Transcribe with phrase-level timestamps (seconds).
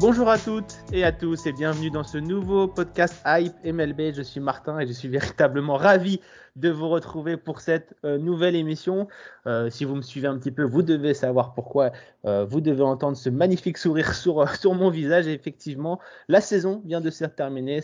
[0.00, 4.14] Bonjour à toutes et à tous et bienvenue dans ce nouveau podcast Hype MLB.
[4.14, 6.20] Je suis Martin et je suis véritablement ravi
[6.58, 9.08] de vous retrouver pour cette euh, nouvelle émission.
[9.46, 11.92] Euh, si vous me suivez un petit peu, vous devez savoir pourquoi.
[12.24, 15.28] Euh, vous devez entendre ce magnifique sourire sur, sur mon visage.
[15.28, 17.80] Et effectivement, la saison vient de se terminer.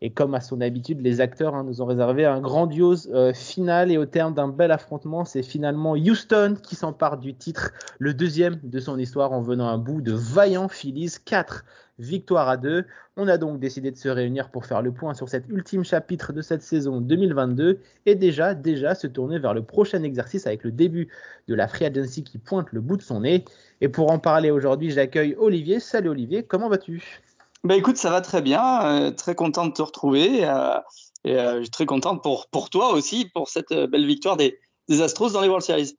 [0.00, 3.90] Et comme à son habitude, les acteurs hein, nous ont réservé un grandiose final.
[3.90, 8.58] Et au terme d'un bel affrontement, c'est finalement Houston qui s'empare du titre, le deuxième
[8.62, 11.64] de son histoire en venant à bout de vaillants Phillies 4
[11.98, 12.84] victoire à 2.
[13.16, 16.32] On a donc décidé de se réunir pour faire le point sur cet ultime chapitre
[16.32, 20.72] de cette saison 2022 et déjà, déjà se tourner vers le prochain exercice avec le
[20.72, 21.08] début
[21.48, 23.44] de la Free Agency qui pointe le bout de son nez.
[23.80, 25.80] Et pour en parler aujourd'hui, j'accueille Olivier.
[25.80, 27.20] Salut Olivier, comment vas-tu?
[27.64, 28.84] Bah écoute, ça va très bien.
[28.86, 30.44] Euh, très content de te retrouver.
[30.44, 30.78] Euh,
[31.24, 35.32] et euh, très content pour, pour toi aussi, pour cette belle victoire des, des Astros
[35.32, 35.96] dans les World Series.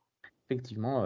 [0.50, 1.06] Effectivement,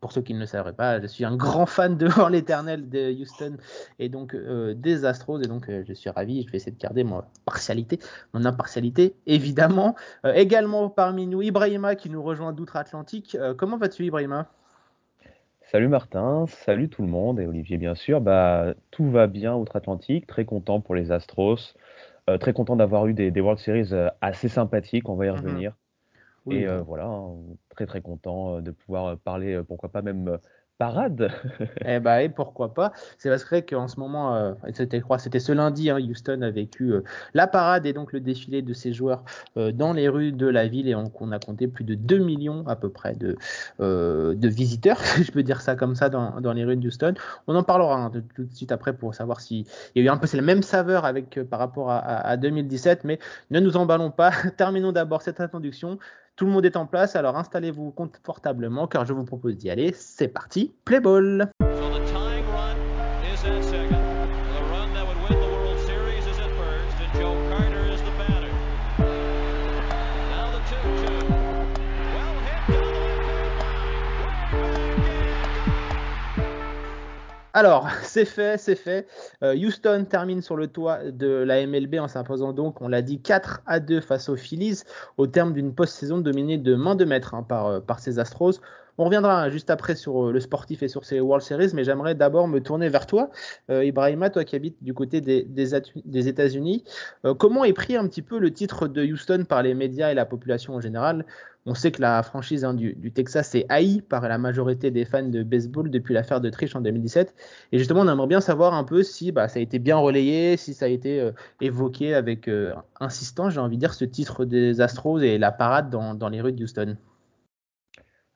[0.00, 3.12] pour ceux qui ne le savraient pas, je suis un grand fan de l'éternel de
[3.20, 3.56] Houston
[3.98, 6.42] et donc euh, des Astros et donc euh, je suis ravi.
[6.46, 7.98] Je vais essayer de garder mon partialité,
[8.34, 9.94] mon impartialité évidemment.
[10.24, 13.36] Euh, également parmi nous Ibrahima qui nous rejoint d'outre-Atlantique.
[13.56, 14.46] Comment vas-tu Ibrahima?
[15.62, 18.20] Salut Martin, salut tout le monde et Olivier bien sûr.
[18.20, 21.74] Bah, tout va bien outre-Atlantique, très content pour les Astros,
[22.40, 25.36] très content d'avoir eu des, des World Series assez sympathiques, on va y Mhm.
[25.36, 25.72] revenir.
[26.46, 27.36] Oui, Et euh, voilà, hein,
[27.70, 30.38] très très content euh, de pouvoir parler, pourquoi pas même
[30.78, 31.30] parade.
[31.84, 35.18] Eh bah, et pourquoi pas C'est parce que qu'en ce moment, euh, c'était, je crois,
[35.18, 37.02] c'était ce lundi, hein, Houston a vécu euh,
[37.34, 39.24] la parade et donc le défilé de ses joueurs
[39.56, 42.18] euh, dans les rues de la ville et on, on a compté plus de 2
[42.18, 43.36] millions à peu près de,
[43.78, 47.14] de visiteurs, si je peux dire ça comme ça, dans, dans les rues de Houston.
[47.46, 50.08] On en parlera hein, de- tout de suite après pour savoir s'il y a eu
[50.08, 53.18] un peu c'est la même saveur avec, par rapport à, à- à 2017, mais
[53.50, 54.30] ne nous emballons pas.
[54.56, 55.98] Terminons d'abord cette introduction.
[56.36, 59.94] Tout le monde est en place, alors installez-vous confortablement car je vous propose d'y aller.
[59.96, 61.50] C'est parti, play ball
[77.56, 79.06] Alors, c'est fait, c'est fait.
[79.42, 83.18] Euh, Houston termine sur le toit de la MLB en s'imposant donc, on l'a dit,
[83.18, 84.82] 4 à 2 face aux Phillies
[85.16, 88.60] au terme d'une post-saison dominée de main de maître hein, par, euh, par ces Astros.
[88.98, 91.82] On reviendra hein, juste après sur euh, le sportif et sur ces World Series, mais
[91.82, 93.30] j'aimerais d'abord me tourner vers toi,
[93.70, 96.84] Ibrahima, toi qui habites du côté des, États-Unis.
[97.38, 100.26] Comment est pris un petit peu le titre de Houston par les médias et la
[100.26, 101.24] population en général?
[101.66, 105.28] On sait que la franchise hein, du, Texas est haïe par la majorité des fans
[105.28, 107.34] de baseball depuis l'affaire de Triche en 2017.
[107.72, 110.56] Et justement, on aimerait bien savoir un peu si bah, ça a été bien relayé,
[110.56, 114.44] si ça a été euh, évoqué avec euh, insistance, j'ai envie de dire, ce titre
[114.44, 116.96] des Astros et la parade dans, les rues de Houston.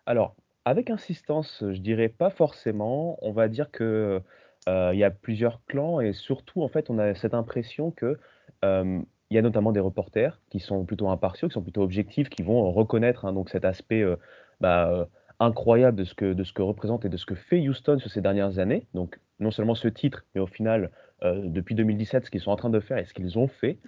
[0.06, 3.16] Alors, avec insistance, je dirais pas forcément.
[3.22, 4.20] On va dire que
[4.68, 8.18] euh, il y a plusieurs clans et surtout, en fait, on a cette impression que
[8.64, 12.28] euh, il y a notamment des reporters qui sont plutôt impartiaux, qui sont plutôt objectifs,
[12.28, 14.16] qui vont reconnaître hein, donc cet aspect euh,
[14.60, 15.04] bah, euh,
[15.38, 16.14] incroyable de ce
[16.52, 18.86] que représente et de ce que fait Houston sur ces dernières années.
[18.92, 20.90] Donc, non seulement ce titre, mais au final,
[21.22, 23.78] euh, depuis 2017, ce qu'ils sont en train de faire et ce qu'ils ont fait.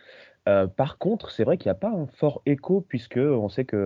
[0.48, 3.64] Euh, par contre, c'est vrai qu'il n'y a pas un fort écho puisque on sait
[3.64, 3.76] que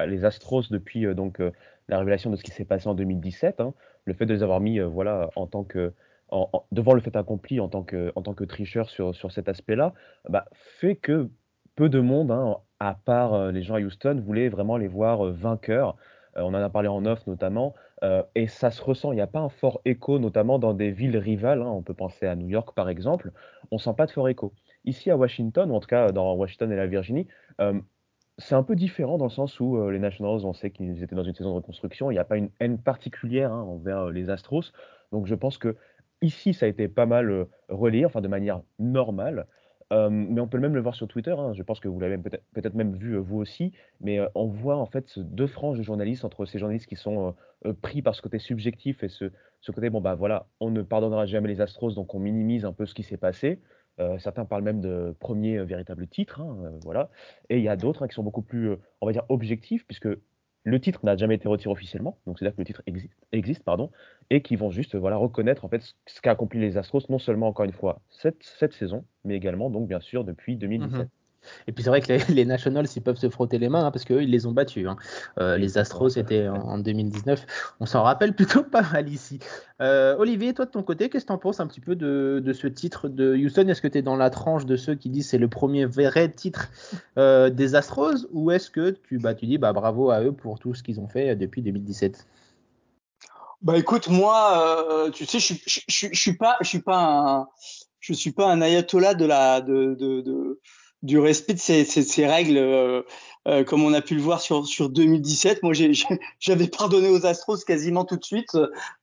[0.00, 1.50] euh, les Astros depuis euh, donc euh,
[1.88, 4.60] la révélation de ce qui s'est passé en 2017, hein, le fait de les avoir
[4.60, 5.92] mis euh, voilà, en tant que,
[6.30, 9.94] en- en- devant le fait accompli en tant que, tricheur sur, cet aspect-là,
[10.28, 11.30] bah, fait que
[11.76, 15.26] peu de monde, hein, à part euh, les gens à Houston, voulaient vraiment les voir
[15.26, 15.96] euh, vainqueurs.
[16.36, 17.74] Euh, on en a parlé en off notamment,
[18.34, 19.12] et ça se ressent.
[19.12, 21.62] Il n'y a pas un fort écho, notamment dans des villes rivales.
[21.62, 23.32] hein, on peut penser à New York par exemple.
[23.70, 24.52] On sent pas de fort écho.
[24.84, 27.28] Ici à Washington, ou en tout cas dans Washington et la Virginie,
[28.36, 31.24] c'est un peu différent dans le sens où les Nationals, on sait qu'ils étaient dans
[31.24, 32.10] une saison de reconstruction.
[32.10, 34.72] Il n'y a pas une haine particulière hein, envers les Astros.
[35.10, 35.74] Donc je pense que
[36.24, 39.46] ici, ça a été pas mal euh, relayé, enfin de manière normale.
[40.10, 41.36] Mais on peut même le voir sur Twitter.
[41.38, 41.52] hein.
[41.52, 43.70] Je pense que vous l'avez peut-être même vu euh, vous aussi.
[44.00, 47.36] Mais euh, on voit en fait deux franges de journalistes entre ces journalistes qui sont
[47.80, 49.30] pris par ce côté subjectif et ce,
[49.68, 52.86] côté bon bah voilà, on ne pardonnera jamais les Astros, donc on minimise un peu
[52.86, 53.62] ce qui s'est passé.
[54.18, 57.08] Certains parlent même de premier véritable titre, hein, voilà.
[57.48, 60.08] Et il y a d'autres hein, qui sont beaucoup plus, on va dire, objectifs, puisque
[60.64, 63.90] le titre n'a jamais été retiré officiellement, donc c'est-à-dire que le titre existe, existe pardon,
[64.30, 67.48] et qui vont juste voilà reconnaître en fait ce qu'a accompli les Astros non seulement
[67.48, 71.08] encore une fois cette, cette saison, mais également donc bien sûr depuis 2017.
[71.66, 73.90] Et puis c'est vrai que les, les, Nationals, ils peuvent se frotter les mains hein,
[73.90, 74.86] parce qu'eux, ils les ont battus.
[74.86, 74.96] Hein.
[75.38, 77.46] Euh, les Astros, c'était en, en, 2019.
[77.80, 79.38] On s'en rappelle plutôt pas mal ici.
[79.80, 82.40] Euh, Olivier, toi de ton côté, qu'est-ce que tu en penses un petit peu de,
[82.44, 83.68] de ce titre de Houston?
[83.68, 86.28] Est-ce que tu es dans la tranche de ceux qui disent c'est le premier vrai
[86.30, 86.70] titre
[87.18, 88.26] euh, des Astros?
[88.32, 91.00] Ou est-ce que tu, bah, tu dis bah, bravo à eux pour tout ce qu'ils
[91.00, 92.26] ont fait depuis 2017
[93.64, 96.98] bah écoute, moi, euh, tu sais, je, je, je, je, suis pas, je suis pas
[96.98, 97.48] un,
[97.98, 100.60] je suis pas un ayatollah de la, de, de, de
[101.04, 103.02] du respect de ces, ces, ces règles, euh,
[103.46, 105.62] euh, comme on a pu le voir sur, sur 2017.
[105.62, 105.74] Moi,
[106.40, 108.56] j'avais pardonné aux Astros quasiment tout de suite.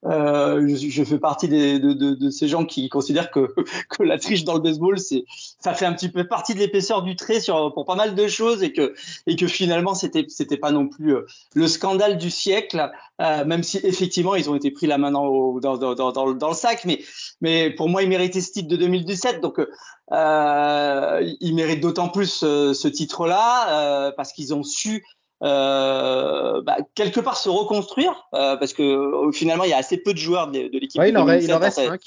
[0.05, 3.53] Euh, je, je, fais partie des, de, de, de, ces gens qui considèrent que,
[3.89, 5.25] que la triche dans le baseball, c'est
[5.59, 8.27] ça fait un petit peu partie de l'épaisseur du trait sur pour pas mal de
[8.27, 8.95] choses et que
[9.27, 13.61] et que finalement c'était c'était pas non plus euh, le scandale du siècle, euh, même
[13.61, 16.85] si effectivement ils ont été pris la main dans, dans, dans, dans, le sac.
[16.85, 17.01] Mais
[17.41, 19.39] mais pour moi, ils méritaient ce titre de 2017.
[19.39, 19.69] Donc euh,
[20.11, 25.05] ils méritent d'autant plus euh, ce titre-là euh, parce qu'ils ont su
[25.43, 29.97] euh, bah, quelque part se reconstruire euh, parce que euh, finalement il y a assez
[29.97, 31.01] peu de joueurs de, de l'équipe.
[31.01, 31.99] Ouais, il, en reste, il en reste 5.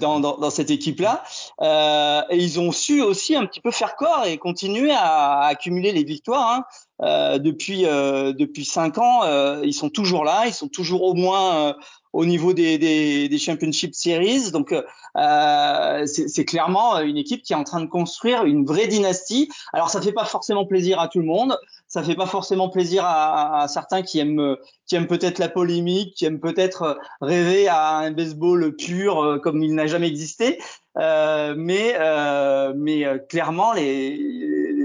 [0.00, 1.22] Dans, dans, dans, cette équipe-là.
[1.60, 5.46] Euh, et ils ont su aussi un petit peu faire corps et continuer à, à
[5.46, 6.50] accumuler les victoires.
[6.50, 6.64] Hein.
[7.00, 9.20] Euh, depuis euh, depuis cinq ans,
[9.62, 10.46] ils sont toujours là.
[10.46, 11.76] Ils sont toujours au moins
[12.12, 14.50] au niveau des, des, des Championship Series.
[14.50, 19.48] Donc euh, c'est clairement une équipe qui est en train de construire une vraie dynastie.
[19.72, 21.58] Alors ça fait pas forcément plaisir à tout le monde.
[21.86, 24.56] Ça fait pas forcément plaisir à, à certains qui aiment
[24.86, 29.74] qui aiment peut-être la polémique, qui aiment peut-être rêver à un baseball pur comme il
[29.74, 30.58] n'a jamais existé.
[30.98, 34.16] Euh, mais euh, mais clairement les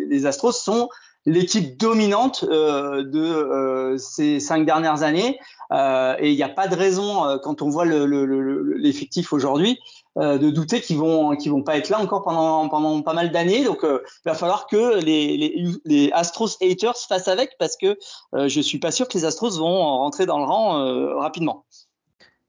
[0.08, 0.90] les Astros sont
[1.26, 5.40] l'équipe dominante euh, de euh, ces cinq dernières années.
[5.72, 9.80] Euh, et il n'y a pas de raison, quand on voit l'effectif le, le, aujourd'hui,
[10.16, 13.64] de douter qu'ils vont qu'ils vont pas être là encore pendant pendant pas mal d'années.
[13.64, 17.98] Donc, il va falloir que les, les, les, Astros haters fassent avec parce que
[18.34, 21.66] je suis pas sûr que les Astros vont rentrer dans le rang rapidement.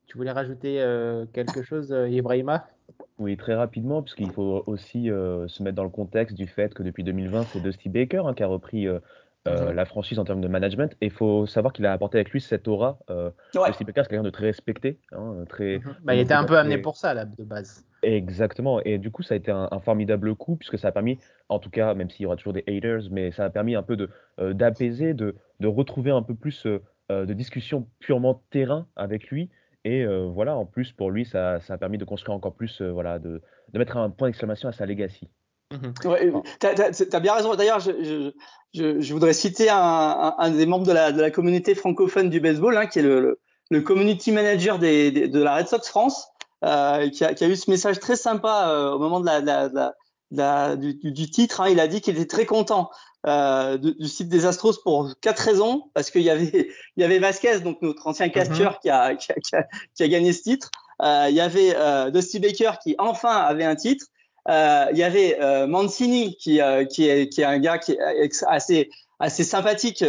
[0.06, 0.84] Tu voulais rajouter
[1.32, 2.66] quelque chose, Ibrahima?
[3.18, 6.82] Oui, très rapidement, puisqu'il faut aussi euh, se mettre dans le contexte du fait que
[6.82, 8.98] depuis 2020, c'est Dusty Baker hein, qui a repris euh,
[9.46, 10.92] euh, la franchise en termes de management.
[11.00, 12.98] Et il faut savoir qu'il a apporté avec lui cette aura.
[13.08, 13.68] Ouais.
[13.68, 14.98] Dusty Baker, c'est quelqu'un de très respecté.
[15.12, 17.84] hein, très, Bah, il était un peu amené pour ça, là, de base.
[18.02, 18.80] Exactement.
[18.84, 21.58] Et du coup, ça a été un, un formidable coup, puisque ça a permis, en
[21.58, 23.96] tout cas, même s'il y aura toujours des haters, mais ça a permis un peu
[23.96, 24.10] de
[24.52, 29.50] d'apaiser, de, de retrouver un peu plus de discussion purement terrain avec lui.
[29.84, 32.80] Et euh, voilà, en plus, pour lui, ça, ça, a permis de construire encore plus,
[32.80, 33.42] euh, voilà, de,
[33.72, 35.28] de, mettre un point d'exclamation à sa legacy.
[35.72, 36.08] Mmh.
[36.08, 37.54] Ouais, tu as, as, bien raison.
[37.54, 38.30] D'ailleurs, je, je,
[38.72, 42.30] je, je, voudrais citer un, un, un, des membres de la, de la communauté francophone
[42.30, 43.40] du baseball, hein, qui est le, le,
[43.70, 46.28] le community manager des, des, de la Red Sox France,
[46.64, 49.40] euh, qui, a, qui, a, eu ce message très sympa euh, au moment de la,
[49.42, 49.80] de la, de
[50.36, 51.60] la du, du, titre.
[51.60, 51.68] Hein.
[51.70, 52.90] Il a dit qu'il était très content
[53.26, 57.04] euh, du, du, site des Astros pour quatre raisons, parce qu'il y avait il y
[57.04, 58.80] avait Vasquez, donc notre ancien mm -hmm.
[58.80, 59.62] qui, a, qui, a,
[59.94, 60.70] qui, gagné ce titre.
[61.02, 64.06] Euh, il y avait euh, Dusty Baker qui enfin avait un titre.
[64.92, 66.60] Il y avait Mancini qui,
[66.92, 70.04] qui, est, qui est un gars qui est assez assez sympathique,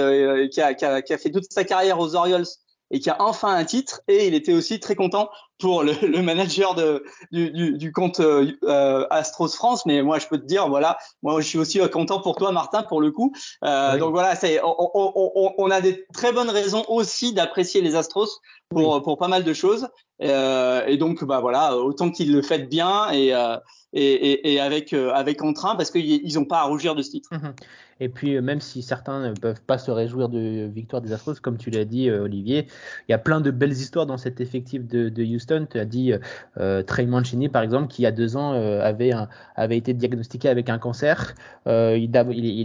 [0.54, 2.50] qui, a, qui a fait toute sa carrière aux Orioles
[2.92, 4.02] et qui a enfin un titre.
[4.08, 5.30] Et il était aussi très content
[5.60, 9.86] pour le, le manager de, du, du, du compte euh, Astros France.
[9.86, 12.84] Mais moi, je peux te dire, voilà, moi, je suis aussi content pour toi, Martin,
[12.84, 13.34] pour le coup.
[13.64, 14.00] Euh, oui.
[14.00, 17.96] Donc voilà, c'est, on, on, on, on, a des très bonnes raisons aussi d'apprécier les
[17.96, 18.40] Astros
[18.70, 19.02] pour, oui.
[19.04, 19.88] pour pas mal de choses.
[20.22, 23.58] Euh, et donc, bah voilà, autant qu'ils le font bien et, euh,
[23.94, 27.12] et, et, et, avec, euh, avec entrain parce qu'ils n'ont pas à rougir de ce
[27.12, 27.30] titre.
[27.34, 27.54] Mmh.
[28.02, 31.58] Et puis, même si certains ne peuvent pas se réjouir de victoire des Astros, comme
[31.58, 32.68] tu l'as dit, Olivier,
[33.08, 35.68] il y a plein de belles histoires dans cet effectif de, Houston.
[35.70, 36.14] Tu as dit
[36.58, 40.50] euh, Trey Mancini, par exemple, qui il y a deux ans euh, avait, été diagnostiqué
[40.50, 41.36] avec un cancer.
[41.68, 42.12] Euh, il,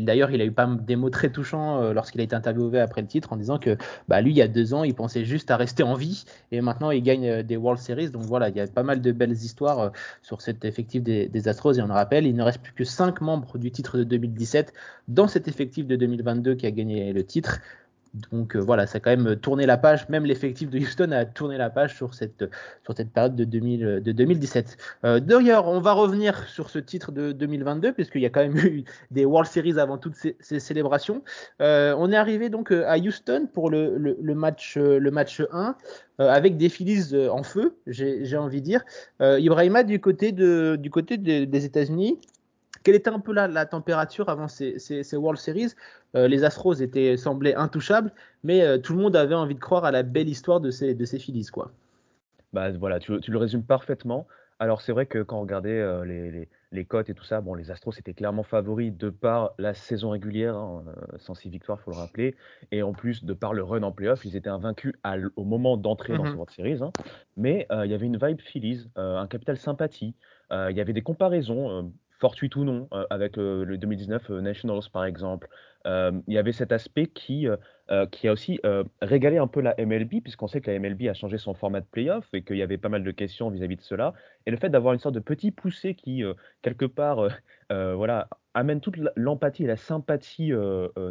[0.05, 3.07] D'ailleurs, il a eu pas des mots très touchants lorsqu'il a été interviewé après le
[3.07, 3.77] titre en disant que
[4.09, 6.61] bah, lui, il y a deux ans, il pensait juste à rester en vie et
[6.61, 8.11] maintenant il gagne des World Series.
[8.11, 11.49] Donc voilà, il y a pas mal de belles histoires sur cet effectif des, des
[11.49, 11.79] Astros.
[11.79, 14.73] Et on le rappelle, il ne reste plus que cinq membres du titre de 2017
[15.09, 17.61] dans cet effectif de 2022 qui a gagné le titre.
[18.31, 20.09] Donc euh, voilà, ça a quand même tourné la page.
[20.09, 22.45] Même l'effectif de Houston a tourné la page sur cette,
[22.85, 24.77] sur cette période de, 2000, de 2017.
[25.05, 28.57] Euh, D'ailleurs, on va revenir sur ce titre de 2022, puisqu'il y a quand même
[28.59, 31.23] eu des World Series avant toutes ces, célébrations.
[31.61, 35.77] Euh, on est arrivé donc à Houston pour le, match, le match 1,
[36.19, 38.85] avec des Phillies en feu, j'ai envie de dire.
[39.21, 42.19] Ibrahima, du côté, de, du côté de, des États-Unis,
[42.83, 45.75] quelle était un peu la, la température avant ces, ces, World Series?
[46.15, 50.03] Les Astros étaient semblaient intouchables, mais tout le monde avait envie de croire à la
[50.03, 51.71] belle histoire de ces de ces Phillies quoi.
[52.53, 54.27] Bah voilà, tu, tu le résumes parfaitement.
[54.61, 57.55] Alors c'est vrai que quand on regardait les, les, les, cotes et tout ça, bon,
[57.55, 60.85] les Astros étaient clairement favoris de par la saison régulière, hein,
[61.19, 62.37] 106 victoires, il faut le rappeler,
[62.71, 64.93] et en plus de par le run en playoff, ils étaient invaincus
[65.37, 66.79] au moment d'entrer dans ce mmh World Series.
[66.83, 66.93] Hein.
[67.39, 70.15] Mais il y avait une vibe Phillies, un capital sympathie,
[70.51, 75.49] il y avait des comparaisons fortuites ou non, avec le 2019 Nationals par exemple.
[75.87, 78.61] il y avait cet aspect qui, a aussi
[79.00, 81.87] régalé un peu la MLB, puisqu'on sait que la MLB a changé son format de
[81.87, 84.12] playoff et qu'il y avait pas mal de questions vis-à-vis de cela.
[84.47, 86.23] Et le fait d'avoir une sorte de petit poussé qui,
[86.62, 87.29] quelque part,
[87.71, 90.53] voilà, amène toute l'empathie et la sympathie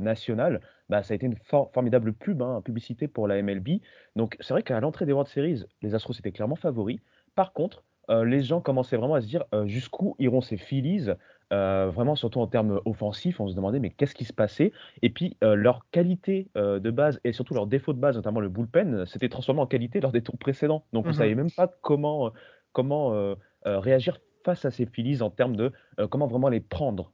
[0.02, 1.38] nationale, bah, ça a été une
[1.74, 3.82] formidable pub, hein, publicité pour la MLB.
[4.16, 7.00] Donc c'est vrai qu'à l'entrée des World Series, les Astros étaient clairement favoris.
[7.36, 11.10] Par contre, euh, les gens commençaient vraiment à se dire euh, jusqu'où iront ces Phillies
[11.52, 14.72] euh, vraiment surtout en termes offensifs, on se demandait mais qu'est-ce qui se passait?
[15.02, 19.06] Et puis leur qualité de base et surtout leur défaut de base, notamment le bullpen,
[19.08, 20.86] s'était transformé en qualité lors des tours précédents.
[20.94, 22.32] Donc on ne mmh savait même pas comment,
[22.72, 23.36] comment
[23.66, 25.72] réagir face à ces Phillies en termes de
[26.12, 27.12] comment vraiment les prendre.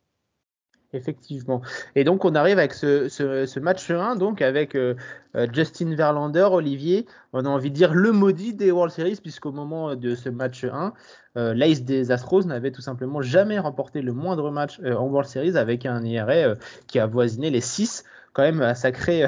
[0.95, 1.61] Effectivement.
[1.95, 4.95] Et donc on arrive avec ce, match 1, donc avec euh,
[5.35, 9.51] euh, Justin Verlander, Olivier, on a envie de dire le maudit des World Series, puisqu'au
[9.51, 10.93] moment de ce match 1,
[11.35, 15.57] euh, l'Ace des Astros n'avait tout simplement jamais remporté le moindre match en World Series
[15.57, 16.55] avec un IRA
[16.87, 19.25] qui a voisiné les 6, quand même un sacré,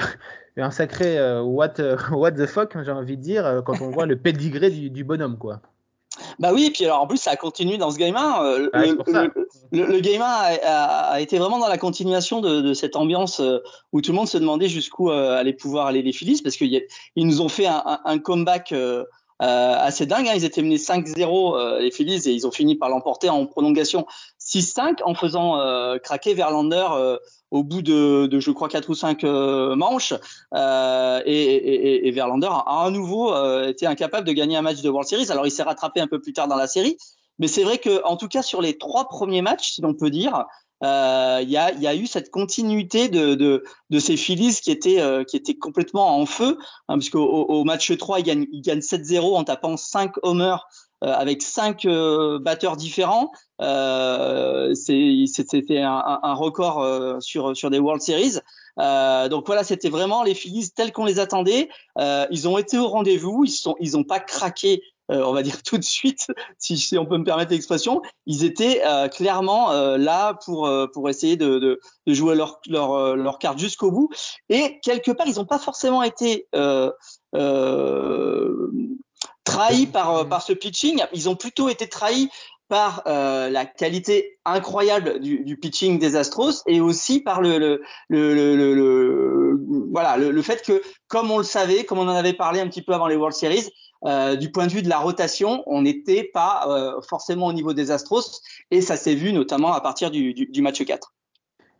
[0.55, 1.73] un sacré what,
[2.11, 5.37] what the fuck, j'ai envie de dire, quand on voit le pédigré du, du bonhomme,
[5.37, 5.61] quoi.
[6.39, 8.43] Bah oui, et puis alors en plus ça a continué dans ce game 1.
[8.43, 8.69] Euh,
[9.71, 13.59] le, le, game 1 a, été vraiment dans la continuation de, de cette ambiance euh,
[13.91, 16.83] où tout le monde se demandait jusqu'où euh, allaient pouvoir aller les Phillies parce qu'ils
[17.15, 19.03] nous ont fait un, un, comeback euh,
[19.39, 20.27] assez dingue.
[20.27, 20.33] Hein.
[20.35, 24.05] Ils étaient menés 5-0 les Phillies et ils ont fini par l'emporter en prolongation
[24.47, 25.57] 6-5 en faisant
[25.99, 27.17] craquer Verlander
[27.51, 30.13] au bout de, de, je crois quatre ou cinq euh, manches
[30.53, 34.81] euh, et, et, et, Verlander a à nouveau euh, été incapable de gagner un match
[34.81, 35.31] de World Series.
[35.31, 36.97] Alors il s'est rattrapé un peu plus tard dans la série,
[37.39, 40.09] mais c'est vrai que en tout cas sur les trois premiers matchs, si l'on peut
[40.09, 40.45] dire,
[40.83, 44.69] euh, il y, a, y, a, eu cette continuité de, de, de ces Phillies qui
[44.69, 48.81] étaient, qui étaient complètement en feu, hein, qu'au au match 3, ils gagnent, ils gagnent
[48.81, 53.31] 7-0 en tapant 5 homers euh, avec cinq euh, batteurs différents.
[53.61, 58.39] Euh, c'était un, un, record sur, sur des World Series.
[58.79, 61.69] Euh, donc voilà, c'était vraiment les Phillies tels qu'on les attendait.
[61.97, 65.41] Euh, ils ont été au rendez-vous, ils sont, ils ont pas craqué, euh, on va
[65.41, 66.27] dire tout de suite,
[66.57, 68.01] si, si on peut me permettre l'expression.
[68.25, 73.59] Ils étaient clairement là pour pour essayer de, de, de jouer leur leur, leur carte
[73.59, 74.09] jusqu'au bout.
[74.49, 76.47] Et quelque part, ils n'ont pas forcément été
[79.47, 81.01] trahis par, euh, par ce pitching.
[81.13, 82.29] Ils ont plutôt été trahis
[82.67, 87.79] par euh, la qualité incroyable du, du, pitching des Astros et aussi par le, le,
[88.09, 88.33] le,
[88.75, 92.67] le voilà le, fait que comme on le savait, comme on en avait parlé un
[92.67, 93.69] petit peu avant les World Series,
[94.05, 97.73] euh, du point de vue de la rotation, on n'était pas euh, forcément au niveau
[97.73, 101.13] des Astros et ça s'est vu notamment à partir du, du, du match 4.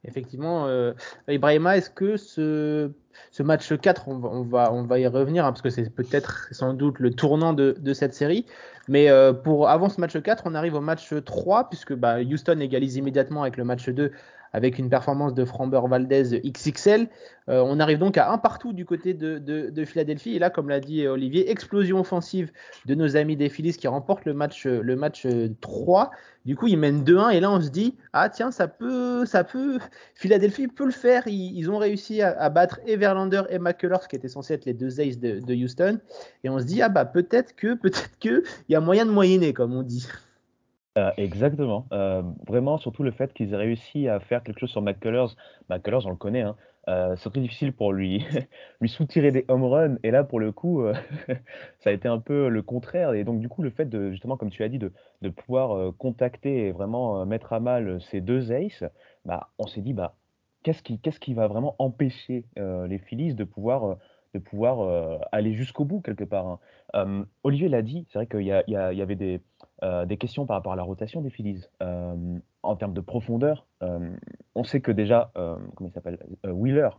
[0.06, 0.94] Effectivement, euh,
[1.28, 2.92] Ibrahima, est-ce que ce
[3.32, 7.12] ce match 4, on va, y revenir, hein, parce que c'est peut-être sans doute le
[7.12, 8.46] tournant de, cette série.
[8.88, 12.60] Mais euh, pour avant ce match 4, on arrive au match 3, puisque bah, Houston
[12.60, 14.12] égalise immédiatement avec le match 2
[14.54, 17.08] avec une performance de Framber Valdez XXL.
[17.50, 20.36] Euh, on arrive donc à un partout du côté de, de, de, Philadelphie.
[20.36, 22.52] Et là, comme l'a dit Olivier, explosion offensive
[22.86, 25.28] de nos amis des Phillies qui remportent le match, le match
[25.62, 26.12] 3.
[26.46, 29.44] Du coup, ils mènent 2-1 et là, on se dit, ah tiens, ça peut, ça
[29.44, 29.80] peut,
[30.16, 31.28] Philadelphie peut le faire.
[31.28, 35.00] Ils, ont réussi à, à, battre Everlander et McCullers, qui étaient censés être les deux
[35.00, 36.00] aces de, Houston.
[36.44, 39.12] Et on se dit, ah bah peut-être que, peut-être que, il y a moyen de
[39.12, 40.08] moyenner, comme on dit.
[40.98, 41.86] Euh, exactement.
[41.92, 45.36] Euh, vraiment, surtout le fait qu'ils aient réussi à faire quelque chose sur McCullers.
[45.70, 46.56] McCullers, on le connaît, hein.
[46.90, 48.26] Euh, c'est très difficile pour lui,
[48.82, 49.98] lui soutirer des home runs.
[50.04, 50.86] Et là, pour le coup,
[51.80, 53.14] ça a été un peu le contraire.
[53.14, 55.94] Et donc, du coup, le fait de, justement, comme tu as dit, de, de pouvoir
[55.98, 58.86] contacter et vraiment mettre à mal ces deux aces,
[59.26, 60.16] bah, on s'est dit, bah,
[60.68, 63.98] qu'est-ce qui, qu'est-ce qui va vraiment empêcher les Phillies de pouvoir,
[64.34, 66.60] de pouvoir aller jusqu'au bout, quelque part
[66.94, 67.26] hein.
[67.44, 69.42] Olivier l'a dit, c'est vrai qu'il y, y, y, avait des,
[70.06, 71.64] des questions par rapport à la rotation des Phillies
[72.68, 74.16] en termes de profondeur, euh,
[74.56, 76.90] on sait que déjà, euh, comment il s'appelle, euh, Wheeler,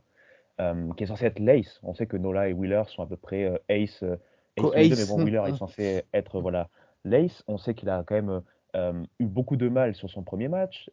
[0.96, 3.62] qui est censé être l'ace, on sait que Nola et Wheeler sont à peu près
[3.68, 6.68] ace, ace, mais bon, Wheeler est censé être voilà
[7.04, 7.44] l'ace.
[7.46, 8.42] On sait qu'il a quand même
[9.20, 10.90] eu beaucoup de mal sur son premier match.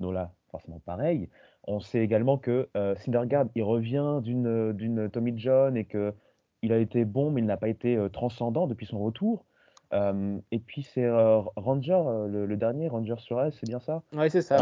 [0.00, 1.28] Nola, forcément pareil.
[1.68, 2.68] On sait également que
[3.04, 6.14] Syndergaard, il revient d'une Tommy John et que
[6.62, 9.44] il a été bon, mais il n'a pas été transcendant depuis son retour.
[9.92, 11.08] et puis c'est
[11.56, 14.02] Ranger, le, dernier, Ranger sur S, c'est bien ça?
[14.14, 14.56] Oui, c'est ça.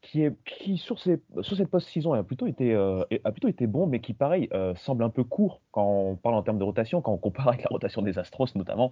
[0.00, 3.86] Qui, est, qui sur, ces, sur cette post-saison a plutôt, été, a plutôt été bon,
[3.86, 7.12] mais qui, pareil, semble un peu court quand on parle en termes de rotation, quand
[7.12, 8.90] on compare avec la rotation des Astros notamment.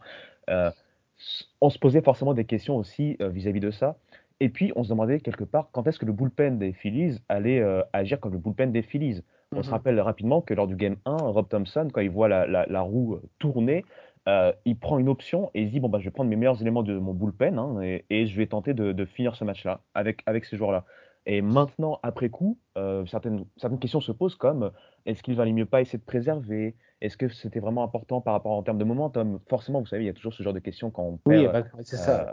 [1.60, 3.96] on se posait forcément des questions aussi vis-à-vis de ça.
[4.40, 7.62] Et puis, on se demandait quelque part quand est-ce que le bullpen des Phillies allait
[7.92, 9.22] agir comme le bullpen des Phillies?
[9.52, 9.72] On se mhm.
[9.72, 13.84] rappelle rapidement que lors du game 1, Rob Thompson, quand il voit la, roue tourner,
[14.28, 16.36] euh, il prend une option et il se dit bon bah je vais prendre mes
[16.36, 20.22] meilleurs éléments de mon bullpen hein, et, je vais tenter de, finir ce match-là avec
[20.26, 20.84] avec ces joueurs-là.
[21.26, 24.70] Et maintenant après coup, euh, certaines certaines questions se posent comme
[25.04, 26.76] est-ce qu'il valait mieux pas essayer de préserver?
[27.00, 29.40] Est-ce que c'était vraiment important par rapport en termes de momentum?
[29.48, 31.64] Forcément, vous savez, il y a toujours ce genre de questions quand on perd bah,
[32.08, 32.24] euh,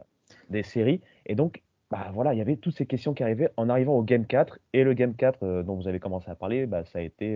[0.49, 1.01] des séries.
[1.25, 4.03] Et donc bah voilà, il y avait toutes ces questions qui arrivaient en arrivant au
[4.03, 4.59] Game 4.
[4.73, 7.35] Et le Game 4 dont vous avez commencé à parler, bah, ça a été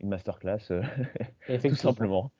[0.00, 0.58] une masterclass,
[1.62, 2.30] tout simplement.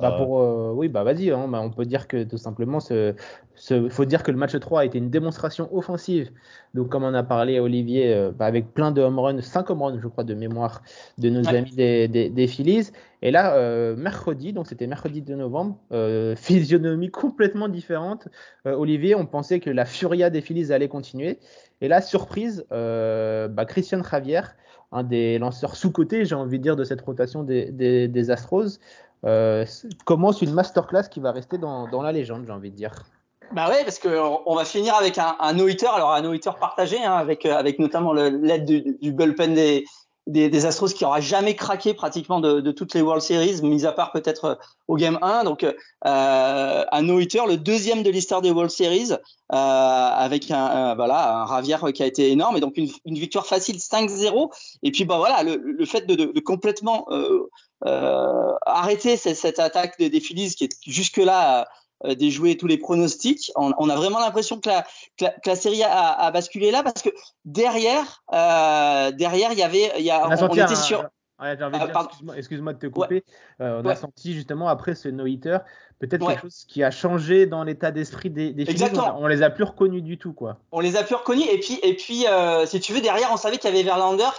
[0.00, 3.14] Bah pour, euh, oui, bah vas-y, hein, bah on peut dire que tout simplement, il
[3.54, 6.32] ce, faut dire que le match 3 a été une démonstration offensive.
[6.74, 9.82] Donc, comme on a parlé, Olivier, euh, bah, avec plein de home runs, 5 home
[9.82, 10.82] runs, je crois, de mémoire
[11.18, 12.90] de nos amis des, des, Phillies.
[13.22, 15.78] Et là, euh, mercredi, donc c'était mercredi de novembre,
[16.36, 18.26] physionomie complètement différente.
[18.64, 21.38] Olivier, on pensait que la furia des Phillies allait continuer.
[21.80, 24.42] Et là, surprise, bah, Christian Javier,
[24.90, 28.78] un des lanceurs sous-cotés, j'ai envie de dire, de cette rotation des, des Astros,
[29.24, 29.64] euh,
[30.04, 32.92] commence une masterclass qui va rester dans, la légende, j'ai envie de dire.
[33.52, 37.02] Bah ouais, parce qu'on on va finir avec un, un no-hitter, alors un no-hitter partagé,
[37.02, 39.84] hein, avec, euh, avec notamment l'aide du, du, bullpen des,
[40.26, 43.84] des, des, Astros qui aura jamais craqué pratiquement de, de, toutes les World Series, mis
[43.84, 44.54] à part peut-être euh,
[44.88, 45.44] au Game 1.
[45.44, 49.16] Donc euh, un no-hitter, le deuxième de l'histoire des World Series, euh,
[49.50, 53.76] avec un, voilà un Ravière qui a été énorme et donc une, une victoire facile
[53.76, 54.50] 5-0.
[54.82, 57.50] Et puis bah voilà le, le fait de, de complètement euh,
[57.86, 61.64] euh, arrêter cette, cette, attaque des, des Phillies qui est jusque-là euh,
[62.04, 63.50] déjouer tous les pronostics.
[63.56, 64.82] On, on a vraiment l'impression que la,
[65.16, 67.10] que, la, que la, série a, a, basculé là parce que
[67.44, 71.00] derrière, euh, derrière il y avait, y a, on, on, était sur.
[71.40, 73.24] Ouais, ah, excuse-moi, de te couper.
[73.58, 73.66] Ouais.
[73.66, 73.92] Euh, on ouais.
[73.92, 75.58] a senti justement après ce no-hitter
[75.98, 78.84] peut-être quelque chose qui a changé dans l'état d'esprit des, des Phillies.
[78.94, 80.58] On, on, les a plus reconnus du tout, quoi.
[80.72, 83.36] On les a plus reconnus et puis et puis euh, si tu veux derrière, on
[83.36, 84.30] savait qu'il y avait Verlander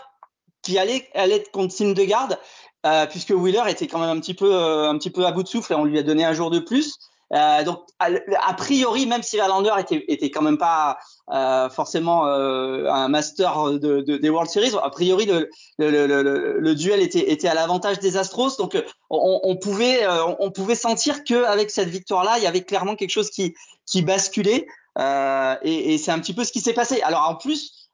[0.62, 2.38] qui allait allait être contre signe de garde
[2.86, 5.44] euh, puisque Wheeler était quand même un petit peu euh, un petit peu à bout
[5.44, 6.98] de souffle et on lui a donné un jour de plus.
[7.34, 10.98] Euh, donc a, priori, même si Verlander était, était quand même pas
[11.34, 16.60] euh, forcément euh, un master de, de, des World Series, a priori le, le, le,
[16.60, 18.58] le duel était, était à l'avantage des Astros.
[18.58, 22.64] Donc on, on pouvait on, on, pouvait sentir que avec cette victoire-là, il y avait
[22.64, 23.56] clairement quelque chose qui
[23.88, 24.68] qui basculait.
[25.00, 27.02] et, et c'est un petit peu ce qui s'est passé.
[27.02, 27.90] Alors en plus,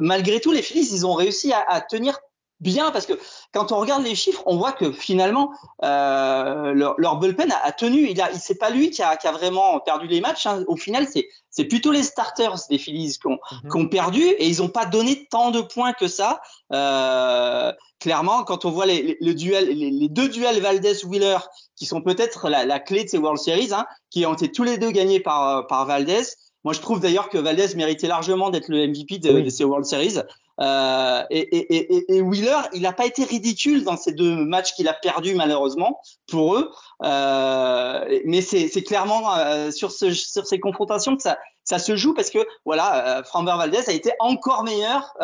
[0.00, 2.18] malgré tout, les Phillies, ils ont réussi à, à tenir
[2.62, 3.14] bien parce que
[3.52, 7.72] quand on regarde les chiffres, on voit que finalement euh, leur, leur, bullpen a, a,
[7.72, 8.08] tenu.
[8.08, 10.46] Il a, il c'est pas lui qui a, qui a, vraiment perdu les matchs.
[10.46, 10.64] Hein.
[10.68, 13.88] Au final, c'est c'est plutôt les starters des Phillies qui ont, mm -hmm.
[13.88, 16.40] perdu et ils ont pas donné tant de points que ça.
[16.72, 21.38] Euh, clairement, quand on voit les, les, le duel, les, les, deux duels Valdez-Wheeler
[21.76, 24.64] qui sont peut-être la, la, clé de ces World Series, hein, qui ont été tous
[24.64, 26.26] les deux gagnés par par Valdez.
[26.64, 29.42] Moi, je trouve d'ailleurs que Valdez méritait largement d'être le MVP de, oui.
[29.42, 30.18] de, ces World Series.
[30.62, 35.34] Euh, et, Wheeler, il n'a pas été ridicule dans ces deux matchs qu'il a perdus
[35.34, 36.70] malheureusement pour eux.
[37.02, 42.30] Euh, mais c'est clairement euh, sur, ce, sur ces confrontations que ça, se joue parce
[42.30, 45.14] que voilà, Framber Valdez a été encore meilleur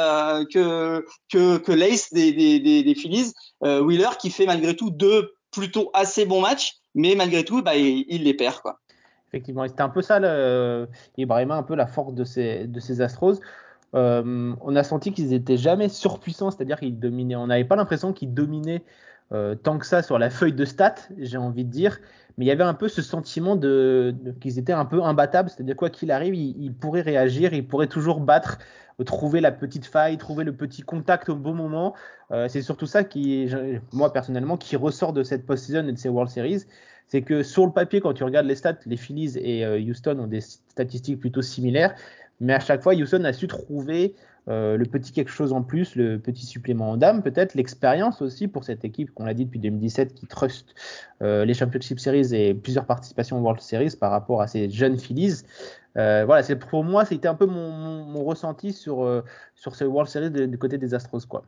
[0.52, 3.32] que que, l'ace des, Phillies.
[3.62, 8.24] Wheeler qui fait malgré tout deux plutôt assez bons matchs, mais malgré tout, bah, il,
[8.24, 8.60] les perd.
[9.28, 13.02] Effectivement, c'était un peu ça, le, Ibrahima, un peu la force de ces, de ces
[13.02, 13.40] Astros.
[13.94, 17.36] Euh, on a senti qu'ils étaient jamais surpuissants, c'est-à-dire qu'ils dominaient.
[17.36, 18.82] On n'avait pas l'impression qu'ils dominaient
[19.32, 21.98] euh, tant que ça sur la feuille de stats, j'ai envie de dire.
[22.36, 25.76] Mais il y avait un peu ce sentiment de, qu'ils étaient un peu imbattables, c'est-à-dire
[25.76, 28.58] quoi qu'il arrive, ils, pourraient réagir, ils pourraient toujours battre,
[29.04, 31.94] trouver la petite faille, trouver le petit contact au bon moment.
[32.30, 33.50] Euh, c'est surtout ça qui,
[33.92, 36.64] moi personnellement, qui ressort de cette post-season et de ces World Series
[37.10, 40.26] c'est que sur le papier, quand tu regardes les stats, les Phillies et Houston ont
[40.26, 41.94] des statistiques plutôt similaires,
[42.40, 44.14] mais à chaque fois, Houston a su trouver
[44.48, 48.48] euh, le petit quelque chose en plus, le petit supplément en dame, peut-être l'expérience aussi
[48.48, 50.74] pour cette équipe qu'on l'a dit depuis 2017 qui trust
[51.20, 54.98] euh, les Championship Series et plusieurs participations aux World Series par rapport à ces jeunes
[54.98, 55.42] Phillies.
[55.98, 59.22] Euh, voilà, c'est pour moi, c'était un peu mon, ressenti sur euh,
[59.54, 61.42] sur ce World Series du côté des Astros, quoi.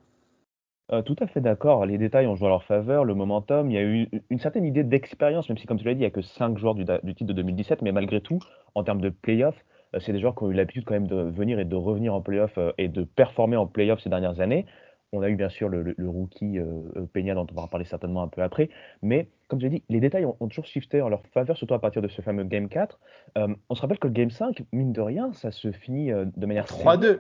[1.05, 1.87] Tout à fait d'accord.
[1.87, 3.71] Les détails ont joué à leur faveur, le momentum.
[3.71, 6.03] Il y a eu une certaine idée d'expérience, même si, comme tu l'as dit, il
[6.03, 8.41] n'y a que 5 joueurs du, titre de 2017, mais malgré tout,
[8.75, 9.61] en termes de playoff, euh,
[9.99, 12.21] c'est des joueurs qui ont eu l'habitude quand même de venir et de revenir en
[12.21, 14.67] playoff euh, et de performer en playoff ces dernières années.
[15.13, 16.59] on a eu bien sûr le, rookie
[17.13, 18.71] Peña dont on va parler certainement un peu après.
[19.03, 21.81] Mais comme je l'ai dit, les détails ont, toujours shifté en leur faveur, surtout à
[21.81, 23.01] partir de ce fameux Game 4.
[23.37, 26.67] on se rappelle que le Game 5, mine de rien, ça se finit de manière
[26.67, 27.19] 3-2.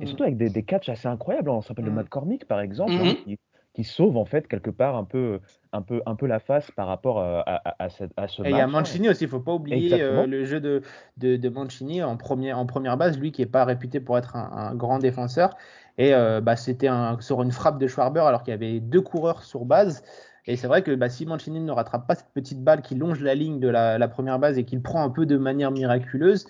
[0.00, 1.50] Et surtout avec des, catchs assez incroyables.
[1.50, 1.94] On se rappelle de mm.
[1.94, 3.36] Matt Cormick, par exemple, hein, mm-hmm.
[3.78, 5.40] Qui, sauve en fait quelque part un peu,
[5.72, 8.40] un peu, un peu la face par rapport à, à, ce match.
[8.44, 10.82] Et il y a Mancini aussi, il ne faut pas oublier le jeu de,
[11.16, 14.36] de, de, Mancini en, premier, en première base, lui qui n'est pas réputé pour être
[14.36, 15.50] un grand défenseur.
[15.98, 16.88] Et euh, bah, c'était
[17.20, 20.02] sur une frappe de Schwarber alors qu'il y avait deux coureurs sur base.
[20.46, 23.20] Et c'est vrai que bah, si Mancini ne rattrape pas cette petite balle qui longe
[23.20, 26.46] la ligne de la, première base et qu'il prend un peu de manière miraculeuse,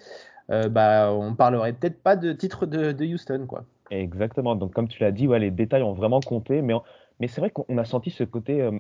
[0.51, 3.47] euh, bah, on parlerait peut-être pas de titre de, Houston.
[3.49, 3.65] quoi.
[3.91, 4.55] Exactement.
[4.55, 6.61] Donc comme tu l'as dit, ouais, les détails ont vraiment compté.
[6.61, 6.75] Mais,
[7.21, 8.79] mais c'est vrai qu'on a senti ce côté, euh,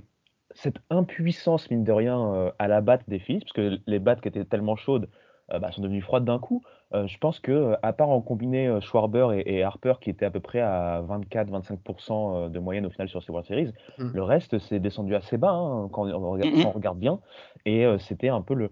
[0.55, 4.29] cette impuissance, mine de rien, à la batte des Phillies, parce que les battes qui
[4.29, 5.09] étaient tellement chaudes
[5.51, 6.62] bah, sont devenues froides d'un coup.
[6.94, 10.24] Euh, je pense que, euh, à part en combiner euh, Schwarber et, Harper, qui étaient
[10.24, 14.11] à peu près à 24-25% de moyenne au final sur ces World Series, mmh.
[14.14, 16.66] le reste s'est descendu assez bas hein, quand, on regarde, mmh, mmh.
[16.66, 17.20] regarde, bien.
[17.66, 18.70] Et c'était un peu le,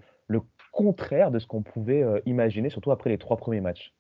[0.73, 3.95] contraire de ce qu'on pouvait imaginer, surtout après les trois premiers matchs.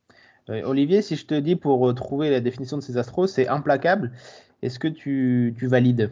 [0.46, 4.12] Olivier, si je te dis pour trouver la définition de ces astros, c'est implacable.
[4.62, 6.10] Est-ce que tu valides?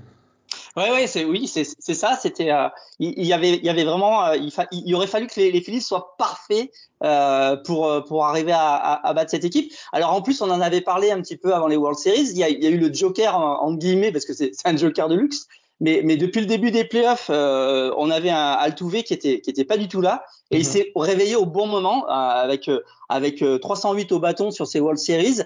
[0.76, 2.16] Ouais, ouais, c'est oui, c'est ça.
[2.20, 5.38] C'était, euh, il, y avait, il y avait vraiment, euh, il, il aurait fallu que
[5.38, 6.70] les, les Phillies soient parfaits
[7.04, 9.72] euh, pour pour arriver à, à, battre cette équipe.
[9.92, 12.30] Alors en plus, on en avait parlé un petit peu avant les World Series.
[12.30, 14.76] Il y a, il y a eu le Joker en, guillemets parce que c'est un
[14.76, 15.46] Joker de luxe.
[15.84, 19.50] Mais, mais depuis le début des playoffs, euh, on avait un Altuve qui était qui
[19.50, 20.72] était pas du tout là et il mhm.
[20.72, 22.70] s'est réveillé au bon moment avec
[23.08, 25.42] avec 308 au bâton sur ces World Series.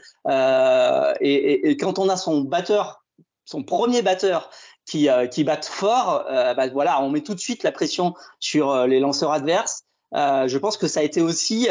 [1.20, 3.02] Et, et, et, quand on a son batteur,
[3.44, 4.50] son premier batteur
[4.88, 8.14] qui, euh, qui battent fort, euh, bah, voilà, on met tout de suite la pression
[8.40, 9.84] sur euh, les lanceurs adverses.
[10.12, 11.68] je pense que ça a été aussi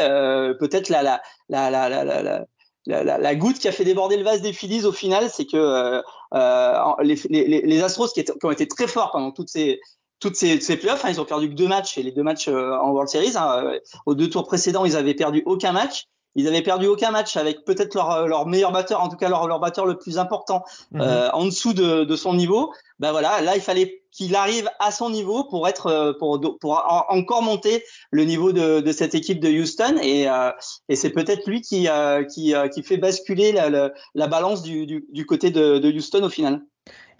[0.60, 2.44] peut-être la, la, la, la, la la,
[2.86, 6.92] la, goutte qui a fait déborder le vase des Phillies au final, c'est que euh,
[7.02, 9.80] les, les, les, Astros qui, qui, ont été très forts pendant toutes ces
[10.20, 12.48] toutes ces, ces playoffs, hein, ils ont perdu que deux matchs et les deux matchs
[12.48, 13.36] en World Series.
[13.36, 16.08] Hein, aux deux tours précédents, ils avaient perdu aucun match.
[16.34, 19.48] Ils avaient perdu aucun match avec peut-être leur, leur meilleur batteur, en tout cas leur,
[19.48, 20.62] leur batteur le plus important,
[20.92, 21.00] mhm.
[21.00, 22.72] euh, en dessous de, de, son niveau.
[22.98, 27.06] Ben voilà, là il fallait qu'il arrive à son niveau pour être euh, pour, pour
[27.08, 30.50] encore monter le niveau de, de cette équipe de Houston et, euh,
[30.88, 34.62] et c'est peut-être lui qui, euh, qui, euh, qui fait basculer la, la, la balance
[34.62, 36.62] du, du, du, côté de, de Houston au final.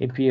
[0.01, 0.31] Et puis,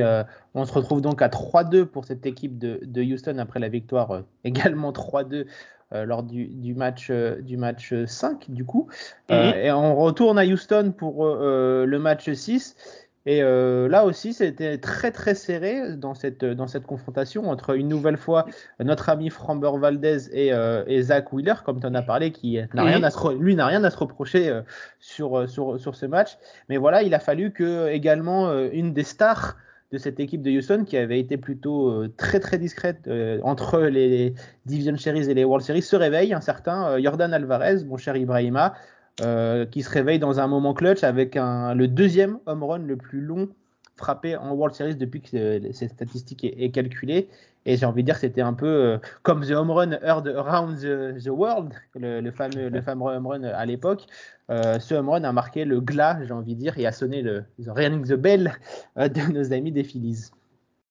[0.56, 4.24] on se retrouve donc à 3-2 pour cette équipe de, de, Houston après la victoire
[4.46, 5.46] également 3-2
[5.94, 8.90] euh, lors du, du, match, euh, du match 5 du coup.
[9.32, 9.58] Euh, mhm.
[9.58, 12.76] et on retourne à Houston pour le match 6.
[13.30, 18.18] Et là aussi, c'était très très serré dans cette, dans cette confrontation entre une nouvelle
[18.18, 18.46] fois
[18.80, 20.54] notre ami Framber Valdez et,
[20.88, 23.66] et Zach Wheeler, comme tu en as parlé, qui n'a rien à se, lui n'a
[23.66, 24.62] rien à se reprocher
[25.00, 26.38] sur, sur, sur ce match.
[26.70, 29.58] Mais voilà, il a fallu que également une des stars
[29.92, 33.82] de cette équipe de Houston qui avait été plutôt euh, très très discrète euh, entre
[33.82, 34.34] les
[34.66, 38.16] Division Series et les World Series se réveille un certain euh, Jordan Alvarez, mon cher
[38.18, 38.74] Ibrahima,
[39.18, 43.50] qui se réveille dans un moment clutch avec le deuxième home run le plus long
[43.98, 47.30] frappé en World Series depuis que cette statistique est, calculée.
[47.66, 50.28] Et j'ai envie de dire que c'était un peu euh, comme The Home Run Heard
[50.28, 54.06] Around the, World, le, fameux, le fameux home run à l'époque.
[54.50, 57.22] Euh, ce home run a marqué le glas, j'ai envie de dire, et a sonné
[57.22, 58.54] le ringing the bell
[58.98, 60.30] euh, de nos amis des Phillies.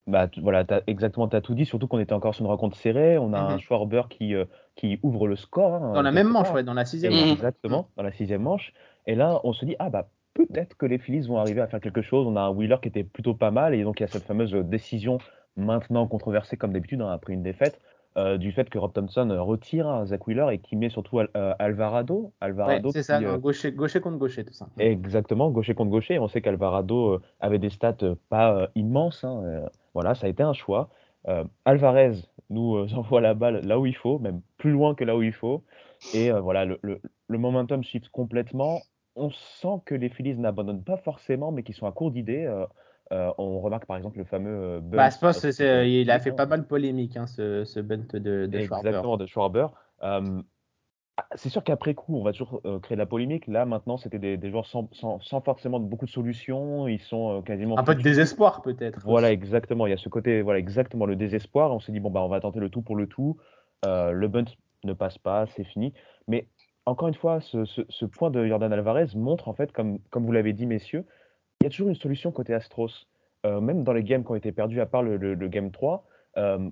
[0.07, 2.77] Bah, voilà, as, exactement, tu as tout dit, surtout qu'on était encore sur une rencontre
[2.77, 3.17] serrée.
[3.17, 3.59] On a un mhm.
[3.59, 4.33] Schwarber qui,
[4.75, 5.75] qui ouvre le score.
[5.75, 7.33] Hein, dans la même manche, ouais, dans la sixième manche.
[7.33, 8.73] Exactement, dans la sixième manche.
[9.05, 11.81] Et là, on se dit, ah bah peut-être que les Phillies vont arriver à faire
[11.81, 12.27] quelque chose.
[12.27, 14.23] On a un Wheeler qui était plutôt pas mal et donc il y a cette
[14.23, 15.17] fameuse décision
[15.55, 17.79] maintenant controversée comme d'habitude hein, après une défaite
[18.17, 21.53] euh, du fait que Rob Thompson retire hein, Zach Wheeler et qui met surtout euh,
[21.59, 22.33] Alvarado.
[22.41, 24.67] Alvarado c'est ça, euh, gaucher, contre gaucher tout ça.
[24.79, 26.17] Exactement, gaucher contre gaucher.
[26.17, 29.23] On sait qu'Alvarado avait des stats pas immenses.
[29.23, 30.89] Hein, voilà, ça a été un choix.
[31.65, 32.13] Alvarez
[32.49, 35.33] nous envoie la balle là où il faut, même plus loin que là où il
[35.33, 35.63] faut.
[36.15, 38.81] Et voilà, le, le, le momentum shift complètement
[39.15, 42.47] on sent que les Phillies n'abandonnent pas forcément, mais qu'ils sont à court d'idées.
[43.11, 44.97] Euh, euh, on remarque par exemple le fameux bunt.
[44.97, 48.45] Bah, je pense qu'il a fait pas mal de polémique, hein, ce, ce, bunt de,
[48.45, 48.89] de Schwarber.
[48.89, 49.67] Exactement, de Schwarber.
[50.03, 50.41] Euh,
[51.35, 53.47] c'est sûr qu'après coup, on va toujours créer de la polémique.
[53.47, 54.89] Là, maintenant, c'était des, joueurs sans,
[55.43, 56.87] forcément beaucoup de solutions.
[56.87, 57.77] Ils sont quasiment.
[57.79, 58.99] Un peu de désespoir, peut-être.
[59.03, 59.87] Voilà, exactement.
[59.87, 61.73] Il y a ce côté, voilà, exactement, le désespoir.
[61.73, 63.37] On s'est dit, bon, bah, on va tenter le tout pour le tout.
[63.83, 64.45] le bunt
[64.83, 65.91] ne passe pas, c'est fini.
[66.27, 66.47] Mais
[66.85, 70.53] encore une fois, ce, point de Jordan Alvarez montre en fait, comme, comme vous l'avez
[70.53, 71.05] dit, messieurs,
[71.61, 73.07] il y a toujours une solution côté Astros.
[73.45, 76.05] Euh, même dans les games qui ont été perdus, à part le, game 3,
[76.37, 76.69] euh,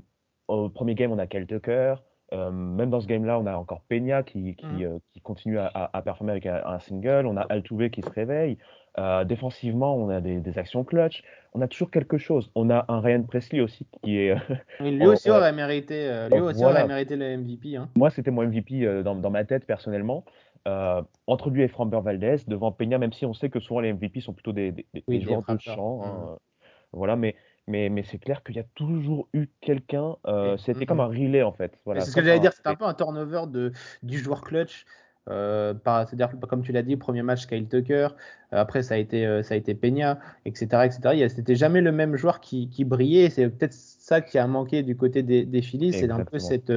[0.47, 1.95] au premier game, on a Kyle Tucker.
[2.33, 4.99] Euh, même dans ce game-là, on a encore Peña qui, qui, mm.
[5.21, 7.27] continue à, performer avec un, single.
[7.27, 8.57] On a Altuve qui se réveille.
[9.25, 11.23] défensivement, on a des, des, actions clutch.
[11.53, 12.51] On a toujours quelque chose.
[12.55, 14.35] On a un Ryan Presley aussi qui est.
[14.79, 16.27] lui aussi aurait mérité.
[16.31, 17.75] lui aussi aurait mérité le MVP.
[17.75, 17.89] Hein.
[17.95, 20.25] Moi, c'était mon MVP dans, dans, ma tête personnellement.
[20.65, 24.21] Entre lui et Framber Valdez, devant Peña, même si on sait que souvent les MVP
[24.21, 26.01] sont plutôt des, des, joueurs de champ.
[26.03, 26.67] Hein, mmh.
[26.93, 27.35] voilà, mais
[27.67, 30.17] mais, mais c'est clair qu'il y a toujours eu quelqu'un.
[30.27, 31.79] Euh, c'était comme un relais en fait.
[31.85, 33.71] Voilà, c'est ce que j'allais dire, c'est un peu un turnover de,
[34.03, 34.85] du joueur clutch.
[35.29, 38.09] Euh, C'est-à-dire, comme tu l'as dit, premier match Kyle Tucker,
[38.53, 40.85] euh, après ça a été, euh, ça a été Peña, etc.
[40.85, 41.27] etc.
[41.29, 43.31] C'était jamais le même joueur qui, qui brillait.
[43.31, 43.73] C'est peut-être
[44.05, 45.93] ça qui a manqué du côté des, des Phillies.
[45.93, 46.71] C'est un peu cette.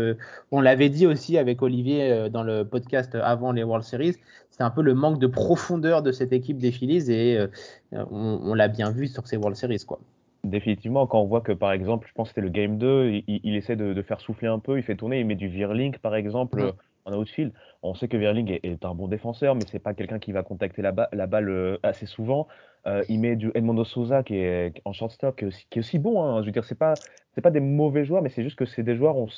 [0.51, 4.17] on l'avait dit aussi avec Olivier dans le podcast avant les World Series.
[4.51, 7.39] C'est un peu le manque de profondeur de cette équipe des Phillies et
[7.93, 9.85] on, on l'a bien vu sur ces World Series.
[9.87, 10.01] quoi.
[10.45, 13.57] Définitivement, quand on voit que par exemple, je pense que c'était le game 2, il,
[13.57, 16.75] essaie de, faire souffler un peu, il fait tourner, il met du Virling par exemple
[17.09, 17.53] en outfield.
[17.83, 20.83] On sait que Virling est, un bon défenseur, mais c'est pas quelqu'un qui va contacter
[20.83, 22.49] la, la, balle euh, assez souvent.
[22.87, 25.81] Euh, il met du Edmondo Souza qui est en shortstop, qui est aussi, qui est
[25.81, 26.23] aussi bon.
[26.23, 26.41] Hein.
[26.43, 26.95] Je veux dire, c'est pas
[27.35, 29.29] c'est pas des mauvais joueurs, mais c'est juste que c'est des joueurs on,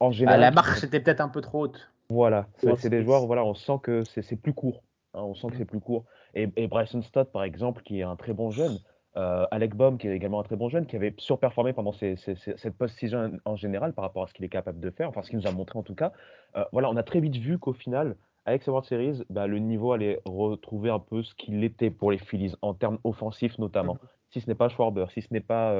[0.00, 0.40] en bah, général.
[0.40, 1.90] la marche était peut-être un peu trop haute.
[2.08, 2.46] Voilà,
[2.78, 4.82] c'est des joueurs, voilà, on sent que c'est plus court.
[5.12, 5.20] Hein.
[5.22, 6.04] on sent que c'est plus court.
[6.34, 8.78] Et, et Bryson Stott, par exemple, qui est un très bon jeune,
[9.18, 12.70] euh, Alec Baum, qui est également un très bon jeune, qui avait surperformé pendant cette
[12.78, 15.38] post-season en général par rapport à ce qu'il est capable de faire, enfin ce qu'il
[15.38, 16.12] nous a montré en tout cas.
[16.56, 18.14] Euh, voilà, on a très vite vu qu'au final,
[18.46, 22.12] avec ces World Series, bah, le niveau allait retrouver un peu ce qu'il était pour
[22.12, 23.94] les Phillies, en termes offensifs notamment.
[23.94, 24.30] Mm-hmm.
[24.30, 25.72] Si ce n'est pas Schwarber, si ce n'est pas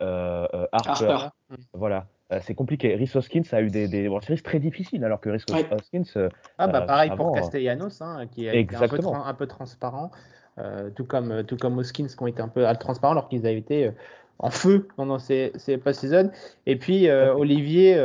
[0.00, 1.28] euh, Harper,
[1.74, 2.06] voilà.
[2.40, 2.94] c'est compliqué.
[2.94, 6.30] Rhys Hoskins a eu des, World Series très difficiles, alors que Rhys Hoskins.
[6.56, 10.10] ah, bah pareil pour Castellanos, hein, qui est un peu, un peu transparent.
[10.58, 13.46] Euh, tout comme euh, tout comme Hoskins qui ont été un peu transparents alors qu'ils
[13.46, 13.90] avaient été euh,
[14.38, 16.30] en feu pendant ces, ces post-season.
[16.64, 17.96] Et puis Olivier,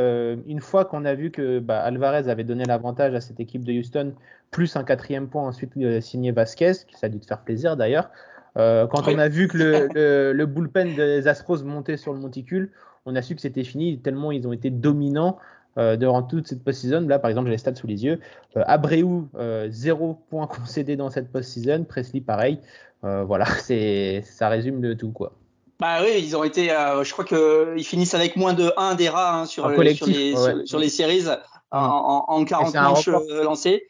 [0.46, 3.72] une fois qu'on a vu que bah, Alvarez avait donné l'avantage à cette équipe de
[3.74, 4.14] Houston,
[4.50, 8.08] plus un quatrième point ensuite signé Vasquez, qui ça a dû te faire plaisir d'ailleurs.
[8.54, 12.70] quand on a vu que le, le, le, bullpen des Astros montait sur le monticule,
[13.04, 15.36] on a su que c'était fini tellement ils ont été dominants
[15.78, 17.06] euh, durant toute cette post-season.
[17.08, 18.20] Là, par exemple, j'ai les stats sous les yeux.
[18.58, 21.84] Euh, Abreu, euh, zéro point concédé dans cette post-season.
[21.88, 22.58] Presley, pareil.
[23.04, 25.32] Euh, voilà, c'est ça résume de tout, quoi.
[25.80, 29.40] Bah oui, ils ont été, je crois qu'ils finissent avec moins de 1 des rats
[29.40, 31.24] hein, sur, sur, les, sur, les séries
[31.72, 33.88] en, en, 40 manches lancées.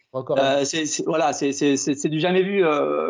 [0.64, 2.64] c'est voilà, c'est du jamais vu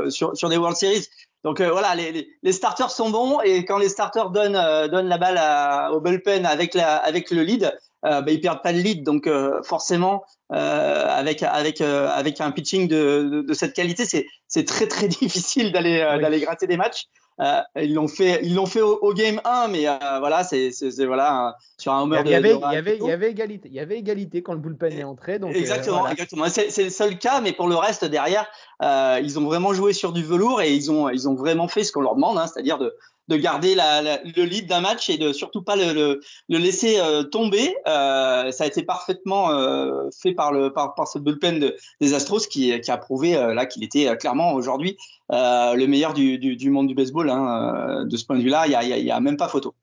[0.09, 1.07] sur, sur des World Series.
[1.45, 5.93] Donc voilà, les, les, starters sont bons et quand les starters donnent, donnent la balle
[5.93, 7.73] au bullpen avec, la, avec le lead,
[8.05, 9.05] euh, bah, ils perdent pas le lead.
[9.05, 14.65] Donc euh, forcément, euh, avec avec avec un pitching de, de, cette qualité, c'est c'est
[14.65, 17.09] très très difficile d'aller d'aller gratter des matchs.
[17.41, 20.71] Euh, ils l'ont fait, ils l'ont fait au, game 1, mais euh, voilà, c'est
[21.07, 22.29] voilà sur un homer de.
[22.29, 24.53] Il y avait, il y avait, il y avait égalité, il y avait égalité quand
[24.53, 25.39] le bullpen est entré.
[25.39, 26.45] Donc, exactement, exactement.
[26.49, 28.47] C'est le seul cas, mais pour le reste derrière,
[28.81, 31.93] ils ont vraiment joué sur du velours et ils ont, ils ont vraiment fait ce
[31.93, 32.95] qu'on leur demande, hein, c'est-à-dire de,
[33.29, 37.75] de garder la, le lead d'un match et de surtout pas le, laisser euh, tomber.
[37.87, 42.15] Euh, ça a été parfaitement euh, fait par le par, par ce bullpen de, des
[42.15, 44.97] Astros qui, a prouvé là qu'il était clairement aujourd'hui
[45.31, 47.31] le meilleur du, monde du baseball.
[47.31, 49.49] Hein, de ce point de vue-là, il y a, y, a, y a même pas
[49.49, 49.75] photo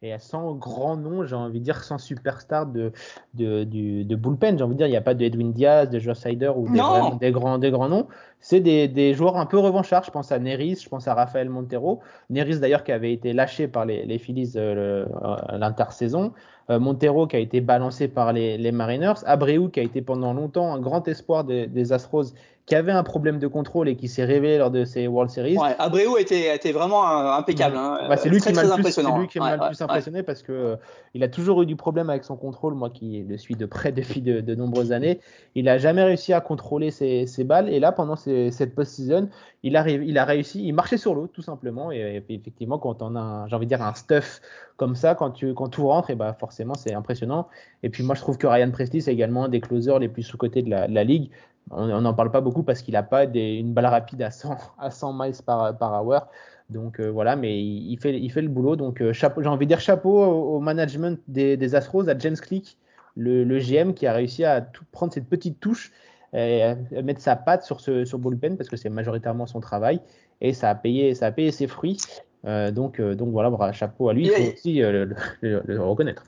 [0.00, 2.92] et sans grand nom, j'ai envie de dire, sans superstar de,
[3.34, 4.56] de, du, de bullpen.
[4.56, 6.68] J'ai envie de dire, il n'y a pas de Edwin Diaz, de Josh Sider ou
[6.68, 6.80] des,
[7.18, 8.06] des, grands, des grands noms.
[8.38, 10.04] C'est des, des, joueurs un peu revanchards.
[10.04, 12.00] Je pense à Neris, je pense à Rafael Montero.
[12.30, 15.04] Neris d'ailleurs qui avait été lâché par les, les Phillies euh,
[15.50, 16.32] l'intersaison.
[16.70, 19.24] Euh, Montero qui a été balancé par les, les Mariners.
[19.26, 22.34] Abreu qui a été pendant longtemps un grand espoir des, des Astros
[22.68, 25.56] qui avait un problème de contrôle et qui s'est révélé lors de ces World Series.
[25.56, 27.02] Ouais, Abreu était, était vraiment
[27.32, 27.74] impeccable.
[27.78, 27.98] Hein.
[28.06, 30.52] Bah, c'est lui, qui m'a le plus, lui qui m'a le plus impressionné parce que
[30.52, 30.76] euh,
[31.14, 32.74] il a toujours eu du problème avec son contrôle.
[32.74, 35.20] Moi qui le suis de près depuis de, de nombreuses années,
[35.54, 37.70] il a jamais réussi à contrôler ses, ses balles.
[37.70, 39.30] Et là, pendant cette post-season,
[39.62, 40.62] il, a réussi.
[40.62, 41.90] Il marchait sur l'eau tout simplement.
[41.90, 44.42] Et, effectivement, quand on a, j'ai envie de dire, un stuff
[44.76, 47.48] comme ça, quand tu quand tout rentre, et bah forcément c'est impressionnant.
[47.82, 50.22] Et puis moi, je trouve que Ryan Presley c'est également un des closers les plus
[50.22, 51.30] sous cotés de la, de la ligue.
[51.70, 54.56] On n'en parle pas beaucoup parce qu'il n'a pas des, une balle rapide à 100,
[54.78, 56.26] à 100 miles par, par hour.
[56.70, 58.76] Donc euh, voilà, mais il, fait, il fait le boulot.
[58.76, 62.36] Donc euh, chapeau, j'ai envie de dire chapeau au, management des, des, Astros, à James
[62.36, 62.78] Click,
[63.16, 65.92] le, le, GM qui a réussi à tout, prendre cette petite touche
[66.34, 69.98] et à mettre sa patte sur ce sur bullpen parce que c'est majoritairement son travail
[70.42, 71.98] et ça a payé, ça a payé ses fruits.
[72.46, 75.06] Euh, donc, euh, donc voilà, chapeau à lui, il faut aussi euh,
[75.40, 76.24] le, le reconnaître.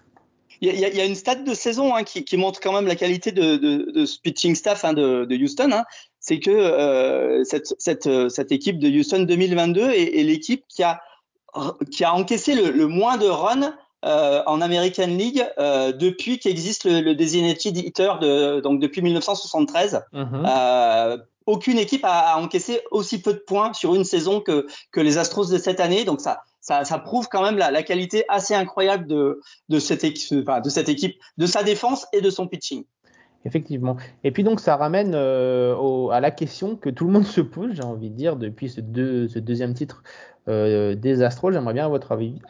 [0.61, 2.97] Il y, y, a une stat de saison hein, qui, qui, montre quand même la
[2.97, 5.71] qualité de, de, de ce pitching staff hein, de, de, Houston.
[5.73, 5.85] Hein.
[6.19, 11.01] C'est que euh, cette, cette, cette, équipe de Houston 2022 est, est l'équipe qui a,
[11.91, 16.85] qui a encaissé le, le moins de runs euh, en American League euh, depuis qu'existe
[16.85, 20.01] le, le, designated hitter de, donc depuis 1973.
[20.13, 20.47] Mm -hmm.
[20.47, 25.19] euh, aucune équipe a, encaissé aussi peu de points sur une saison que, que les
[25.19, 26.05] Astros de cette année.
[26.05, 26.45] Donc ça,
[26.85, 31.47] ça, prouve quand même la, qualité assez incroyable de, cette équipe, de cette équipe, de
[31.47, 32.85] sa défense et de son pitching.
[33.47, 33.97] Effectivement.
[34.23, 37.73] Et puis donc ça ramène euh, à la question que tout le monde se pose,
[37.73, 40.03] j'ai envie de dire, depuis ce, deux, ce deuxième titre
[40.49, 41.51] euh, des Astros.
[41.51, 41.89] J'aimerais bien à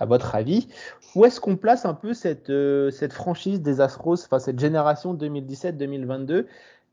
[0.06, 0.68] votre avis,
[1.14, 6.46] où est-ce qu'on place un peu cette, euh, franchise des Astros, cette génération 2017-2022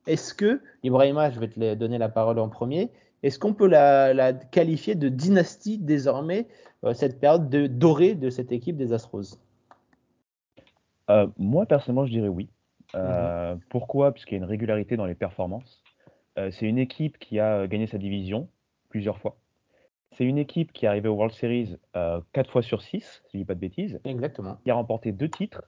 [0.05, 2.91] Est-ce que, Ibrahima, je vais te donner la parole en premier,
[3.23, 6.47] est-ce qu'on peut la, la, qualifier de dynastie désormais,
[6.83, 9.39] euh, cette période de, dorée de cette équipe des Astros?
[11.37, 12.49] Moi, personnellement, je dirais oui.
[12.95, 13.61] Euh, mhm.
[13.69, 14.11] Pourquoi?
[14.11, 15.83] Puisqu'il y a une régularité dans les performances.
[16.37, 18.49] Euh, c'est une équipe qui a gagné sa division
[18.89, 19.37] plusieurs fois.
[20.11, 23.31] C'est une équipe qui est arrivée au World Series euh, 4 fois sur 6, si
[23.33, 23.99] je dis pas de bêtises.
[24.05, 24.57] Exactement.
[24.63, 25.63] Qui a remporté deux titres,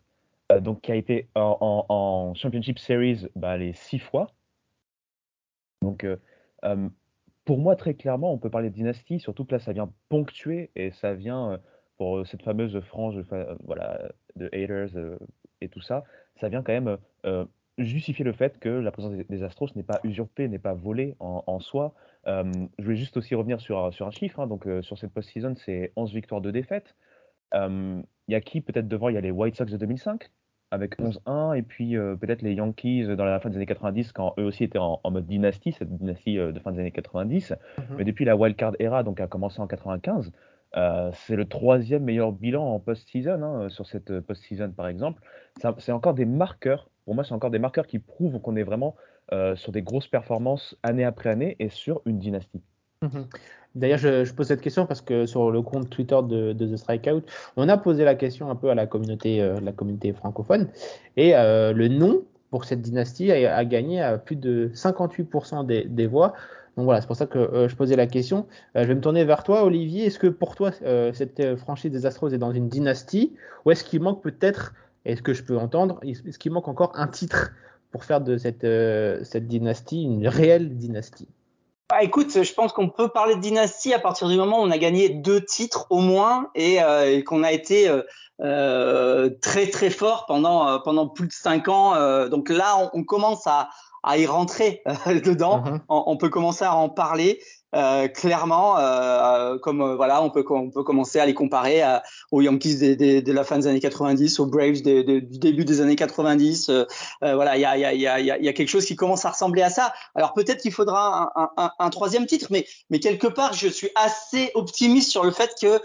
[0.52, 4.32] euh, donc qui a été en, en, Championship Series bah, les 6 fois.
[5.82, 6.06] Donc,
[7.50, 10.70] pour moi, très clairement, on peut parler de dynastie, surtout que là, ça vient ponctuer
[10.76, 11.60] et ça vient
[11.98, 13.20] pour cette fameuse frange
[13.66, 14.90] voilà, de haters
[15.60, 16.04] et tout ça
[16.40, 17.46] ça vient quand même euh,
[17.78, 21.60] justifier le fait que la présence des, Astros n'est pas usurpée, n'est pas volée en,
[21.60, 21.94] soi.
[22.28, 24.40] Euh, je voulais juste aussi revenir sur, un chiffre.
[24.40, 24.48] Hein.
[24.48, 26.96] donc, euh, sur cette post-season, c'est 11 victoires, de défaites.
[27.54, 30.30] Il y a qui peut-être devant Il y a les White Sox de 2005
[30.72, 34.44] avec 11-1, et puis peut-être les Yankees dans la fin des années 90, quand eux
[34.44, 37.52] aussi étaient en, mode dynastie, cette dynastie de fin des années 90.
[37.52, 37.84] Mm-hmm.
[37.98, 40.32] Mais depuis la wildcard era, donc a commencé en 95,
[40.78, 45.22] euh, c'est le troisième meilleur bilan en post-season, hein, sur cette post-season par exemple.
[45.80, 48.96] C'est encore des marqueurs, pour moi, c'est encore des marqueurs qui prouvent qu'on est vraiment
[49.32, 52.62] euh, sur des grosses performances année après année et sur une dynastie.
[53.02, 53.28] Mhm.
[53.76, 57.22] D'ailleurs, je, pose cette question parce que sur le compte Twitter de, The Strikeout,
[57.56, 60.68] on a posé la question un peu à la communauté, euh, la communauté francophone
[61.18, 66.34] et le nom pour cette dynastie a, gagné à plus de 58% des, voix.
[66.78, 68.48] Donc voilà, c'est pour ça que euh, je posais la question.
[68.76, 70.06] Euh, je vais me tourner vers toi, Olivier.
[70.06, 73.84] Est-ce que pour toi, euh, cette franchise des Astros est dans une dynastie ou est-ce
[73.84, 74.74] qu'il manque peut-être,
[75.06, 77.52] est-ce que je peux entendre, est-ce qu'il manque encore un titre
[77.92, 78.66] pour faire de cette,
[79.26, 81.28] cette dynastie une réelle dynastie?
[81.90, 84.72] Bah, écoute, je pense qu'on peut parler de dynastie à partir du moment où on
[84.72, 86.80] a gagné deux titres au moins et,
[87.26, 87.92] qu'on a été
[88.40, 92.28] très très fort pendant pendant plus de cinq ans.
[92.28, 93.70] donc là, on commence à,
[94.04, 95.62] à y rentrer euh, dedans.
[95.62, 95.80] Mm-hmm.
[95.90, 97.42] On, peut commencer à en parler.
[97.76, 102.02] Euh, clairement, euh, comme euh, voilà, on peut on peut commencer à les comparer à,
[102.32, 106.70] aux Yankees de, la fin des années 90, aux Braves du début des années 90.
[106.70, 106.86] Euh,
[107.22, 109.70] voilà, il y a, y, a, y, a, quelque chose qui commence à ressembler à
[109.70, 109.94] ça.
[110.16, 111.32] Alors peut-être qu'il faudra
[111.78, 115.80] un, troisième titre, mais mais quelque part, je suis assez optimiste sur le fait que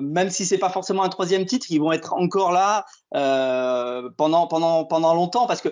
[0.00, 2.84] même si c'est pas forcément un troisième titre, ils vont être encore là
[4.18, 5.70] pendant pendant pendant longtemps parce que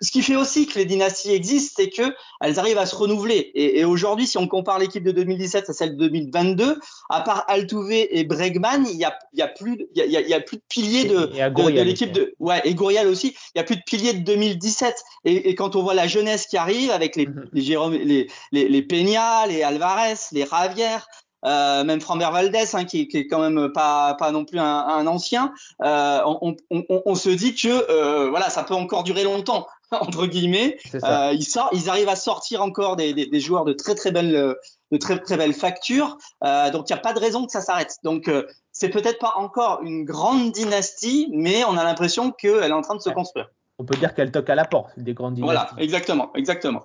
[0.00, 3.50] ce qui fait aussi que les dynasties existent, c'est que elles arrivent à se renouveler.
[3.54, 6.78] Et, et aujourd'hui, si on compare l'équipe de 2017 à celle de 2022,
[7.08, 10.40] à part Altuve et Bregman, il y a, y a plus, y a, y a
[10.40, 13.34] plus de piliers de, de, de l'équipe de, ouais, et Gourial aussi.
[13.54, 14.94] Il y a plus de piliers de 2017.
[15.24, 17.48] Et, et quand on voit la jeunesse qui arrive avec les, mm-hmm.
[17.52, 21.06] les Jérôme, les, les, les Peña, les Alvarez, les Ravière,
[21.44, 24.64] euh, même Framber Valdez, hein, qui, qui, est quand même pas, pas non plus un,
[24.64, 25.52] un ancien,
[25.82, 29.66] euh, on, on, on, se dit que euh, voilà, ça peut encore durer longtemps
[30.00, 30.78] entre guillemets.
[30.94, 34.12] Euh, ils, sort, ils arrivent à sortir encore des, des, des, joueurs de très très
[34.12, 34.56] belles
[34.90, 37.60] de très très belles factures, euh, donc il n'y a pas de raison que ça
[37.60, 37.96] s'arrête.
[38.02, 42.72] Donc euh, c'est peut-être pas encore une grande dynastie, mais on a l'impression qu'elle est
[42.72, 43.48] en train de se construire.
[43.78, 45.54] On peut dire qu'elle toque à la porte des grandes dynasties.
[45.54, 46.84] Voilà, exactement, exactement.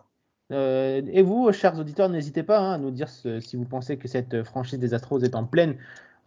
[0.51, 4.07] Euh, et vous, chers auditeurs, n'hésitez pas hein, à nous dire si vous pensez que
[4.07, 5.77] cette franchise des Astros est en pleine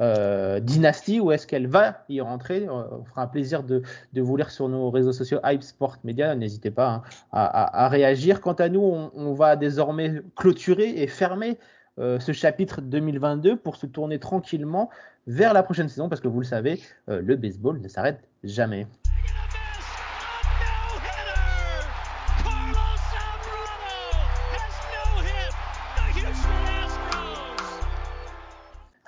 [0.01, 3.83] euh, dynastie ou est-ce qu'elle va y rentrer euh, On fera un plaisir de,
[4.15, 6.35] vous lire sur nos réseaux sociaux Hype Sport Media.
[6.37, 8.41] N'hésitez pas hein, à, réagir.
[8.41, 11.59] Quant à nous, on, va désormais clôturer et fermer
[11.99, 14.89] euh, ce chapitre 2022 pour se tourner tranquillement
[15.27, 18.87] vers la prochaine saison parce que vous le savez, le baseball ne s'arrête jamais.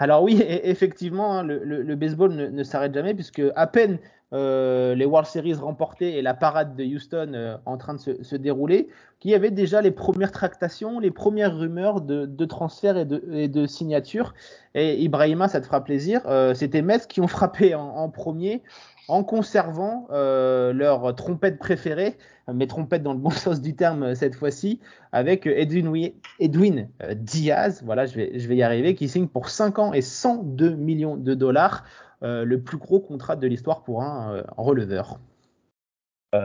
[0.00, 3.98] Alors oui, effectivement, hein, le, baseball ne, s'arrête jamais puisque à peine
[4.32, 8.36] euh, les World Series remportées et la parade de Houston euh, en train de se,
[8.36, 13.66] dérouler, qu'il y avait déjà les premières tractations, les premières rumeurs de, transferts et de,
[13.66, 14.34] signatures.
[14.74, 18.62] Et Ibrahima, ça te fera plaisir, euh, c'était Mets qui ont frappé en premier
[19.10, 22.16] en conservant euh, leur trompette préférée,
[22.52, 24.80] mes trompettes dans le bon sens du terme euh, cette fois-ci,
[25.12, 29.92] avec Edwin, Edwin euh, Diaz, voilà, je vais, y arriver, qui signe pour 5 ans
[29.92, 31.84] et 102 millions de dollars,
[32.22, 35.18] le plus gros contrat de l'histoire pour un releveur.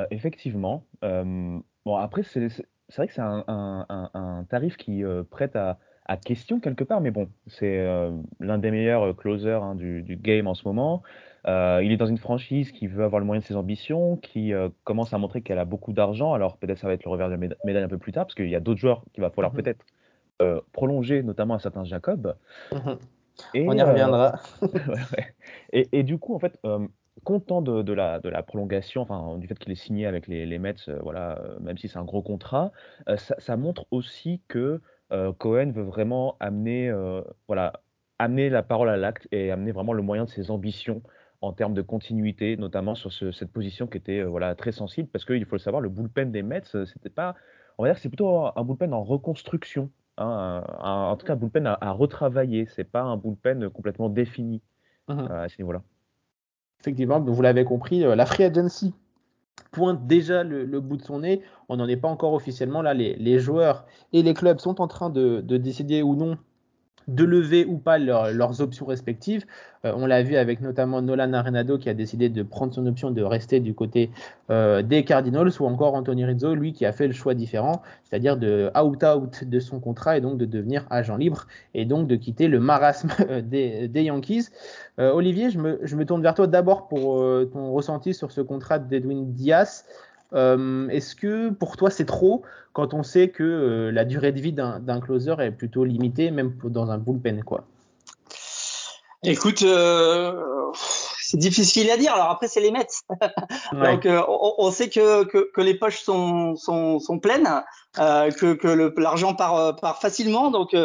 [0.09, 2.47] effectivement, Bon, après, c'est
[2.95, 5.77] vrai que c'est un, tarif qui prête à,
[6.23, 7.85] question quelque part, mais bon, c'est
[8.39, 11.03] l'un des meilleurs closers hein, du, game en ce moment.
[11.47, 14.53] Euh, il est dans une franchise qui veut avoir le moyen de ses ambitions, qui
[14.53, 16.33] euh, commence à montrer qu'elle a beaucoup d'argent.
[16.33, 18.35] Alors peut-être ça va être le revers de la médaille un peu plus tard, parce
[18.35, 19.61] qu'il y a d'autres joueurs qu'il va falloir mhm.
[19.61, 19.85] peut-être
[20.41, 22.35] euh, prolonger, notamment un certain Jacob.
[22.73, 22.97] Mhm.
[23.53, 24.39] Et, On y reviendra.
[25.73, 26.57] et, du coup, en fait,
[27.25, 30.57] content de, la, de, la, prolongation, enfin, du fait qu'il est signé avec les, les
[30.57, 32.71] Mets, voilà, même si c'est un gros contrat,
[33.17, 34.79] ça, ça, montre aussi que
[35.37, 36.93] Cohen veut vraiment amener,
[37.47, 37.73] voilà,
[38.19, 41.01] amener la parole à l'acte et amener vraiment le moyen de ses ambitions
[41.41, 45.25] en termes de continuité, notamment sur cette position qui était euh, voilà, très sensible, parce
[45.25, 47.35] qu'il faut le savoir, le bullpen des Mets, euh, c'était pas,
[47.77, 51.37] on va dire que c'est plutôt un bullpen en reconstruction, hein, en tout cas un
[51.37, 54.61] bullpen à, retravailler, c'est pas un bullpen complètement défini
[55.07, 55.83] mmh euh, à ce niveau-là.
[56.79, 58.93] Effectivement, vous l'avez compris, la free agency
[59.71, 61.41] pointe déjà le, bout de son nez.
[61.67, 62.93] On n'en est pas encore officiellement là.
[62.93, 66.37] Les, joueurs et les clubs sont en train de décider ou non
[67.07, 69.45] de lever ou pas leurs options respectives.
[69.85, 73.11] Euh, on l'a vu avec notamment Nolan Arenado qui a décidé de prendre son option
[73.11, 74.09] de rester du côté
[74.49, 78.37] euh, des Cardinals ou encore Anthony Rizzo, lui qui a fait le choix différent, c'est-à-dire
[78.37, 82.47] de out-out de son contrat et donc de devenir agent libre et donc de quitter
[82.47, 83.09] le marasme
[83.43, 84.49] des, Yankees.
[84.99, 88.41] Euh, Olivier, je me, je me, tourne vers toi d'abord pour ton ressenti sur ce
[88.41, 89.85] contrat d'Edwin Diaz.
[90.33, 94.41] Euh, est-ce que pour toi c'est trop quand on sait que euh, la durée de
[94.41, 97.65] vie d'un closer est plutôt limitée, même dans un bullpen quoi?
[99.23, 100.33] Écoute, euh,
[101.19, 102.13] c'est difficile à dire.
[102.13, 102.85] Alors après, c'est les Mets.
[103.71, 107.63] Donc, on, sait que, que, les poches sont, sont, sont pleines,
[107.95, 110.51] que, que l'argent part, part facilement.
[110.51, 110.75] Donc,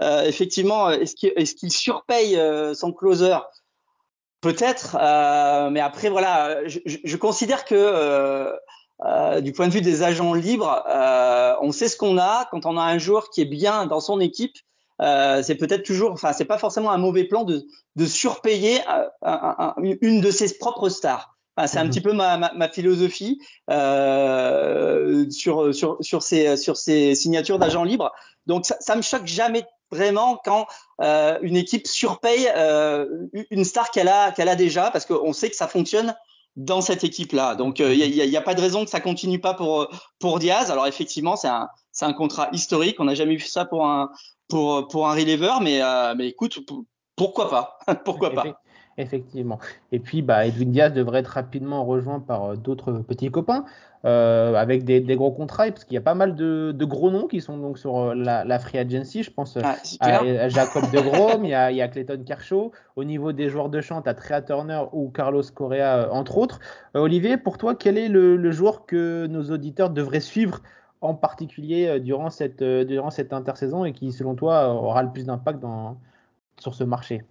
[0.00, 2.38] effectivement, est-ce qu'il est surpaye
[2.74, 3.38] son closer?
[4.42, 4.96] Peut-être.
[5.72, 8.54] mais après, voilà, je, je considère que
[9.04, 12.48] euh, du point de vue des agents libres, euh, on sait ce qu'on a.
[12.50, 14.56] Quand on a un joueur qui est bien dans son équipe,
[15.00, 17.64] euh, c'est peut-être toujours, enfin, c'est pas forcément un mauvais plan de,
[17.96, 18.80] de surpayer
[19.24, 19.70] euh,
[20.00, 21.36] une de ses propres stars.
[21.56, 21.90] Enfin, c'est un mhm.
[21.90, 23.40] petit peu ma, ma, ma philosophie
[23.70, 28.12] euh, sur, sur, sur, ces, sur ces signatures d'agents libres.
[28.46, 30.66] Donc, ça, ça me choque jamais vraiment quand
[31.00, 33.06] euh, une équipe surpaye euh,
[33.50, 36.14] une star qu'elle a, qu'elle a déjà, parce qu'on sait que ça fonctionne
[36.58, 37.54] dans cette équipe-là.
[37.54, 39.88] Donc, il euh, n'y a, pas de raison que ça continue pas pour
[40.18, 40.70] pour Diaz.
[40.70, 42.96] Alors effectivement, c'est un contrat historique.
[42.98, 44.10] On n'a jamais vu ça pour un
[44.48, 45.14] pour
[45.62, 46.58] mais euh, mais écoute,
[47.16, 47.78] pourquoi pas?
[48.04, 48.60] Pourquoi pas?
[48.98, 49.60] Effectivement.
[49.92, 53.64] Et puis, bah, Edwin Diaz devrait être rapidement rejoint par euh, d'autres petits copains
[54.04, 57.40] euh, avec des, gros contrats, parce qu'il y a pas mal de, gros noms qui
[57.40, 59.24] sont donc sur euh, la, free agency.
[59.24, 62.70] Je pense ah, à, Jacob de Grom, il y a, il Clayton Kershaw.
[62.94, 66.60] Au niveau des joueurs de chant, tu as Trea Turner ou Carlos Correa, entre autres.
[66.94, 70.60] Olivier, pour toi, quel est le, joueur que nos auditeurs devraient suivre
[71.00, 75.64] en particulier durant cette, durant cette intersaison et qui, selon toi, aura le plus d'impact
[76.58, 77.24] sur ce marché?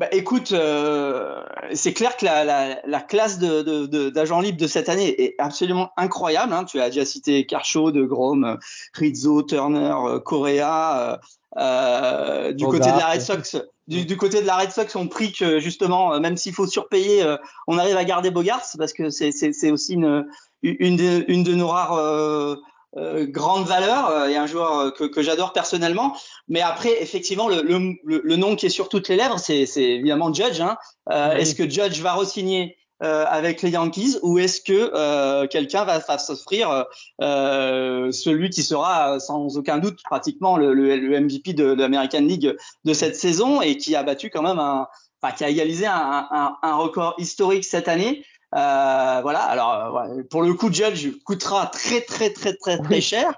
[0.00, 1.42] Bah, écoute, euh,
[1.74, 5.34] c'est clair que la, la, la classe d'agents de, de, libres de cette année est
[5.38, 6.54] absolument incroyable.
[6.54, 6.64] Hein.
[6.64, 8.58] Tu as déjà cité Kershaw, De Grom,
[8.94, 11.20] Rizzo, Turner, euh, Correa.
[11.58, 15.08] Euh, du côté de la Red Sox, du, du, côté de la Red Sox, on
[15.08, 17.22] prie que justement, même s'il faut surpayer,
[17.66, 20.26] on arrive à garder Bogarts parce que c'est aussi une,
[20.62, 22.56] une, de, une de nos rares
[22.98, 26.14] euh, grande valeur euh, et un joueur euh, que, que j'adore personnellement.
[26.48, 30.32] Mais après, effectivement, le, le, le, nom qui est sur toutes les lèvres, c'est évidemment
[30.32, 30.60] Judge.
[30.60, 30.76] Hein.
[31.10, 36.86] Est-ce que Judge va re-signer avec les Yankees ou est-ce que quelqu'un va, va s'offrir
[37.18, 42.92] celui qui sera sans aucun doute pratiquement le, le MVP de, de l'American League de
[42.92, 44.86] cette saison et qui a battu quand même un,
[45.20, 48.24] enfin, qui a égalisé un, un, un record historique cette année.
[48.54, 49.40] Euh, voilà.
[49.40, 53.34] Alors, euh, pour le coup, Judge coûtera très, très, très, très, très cher.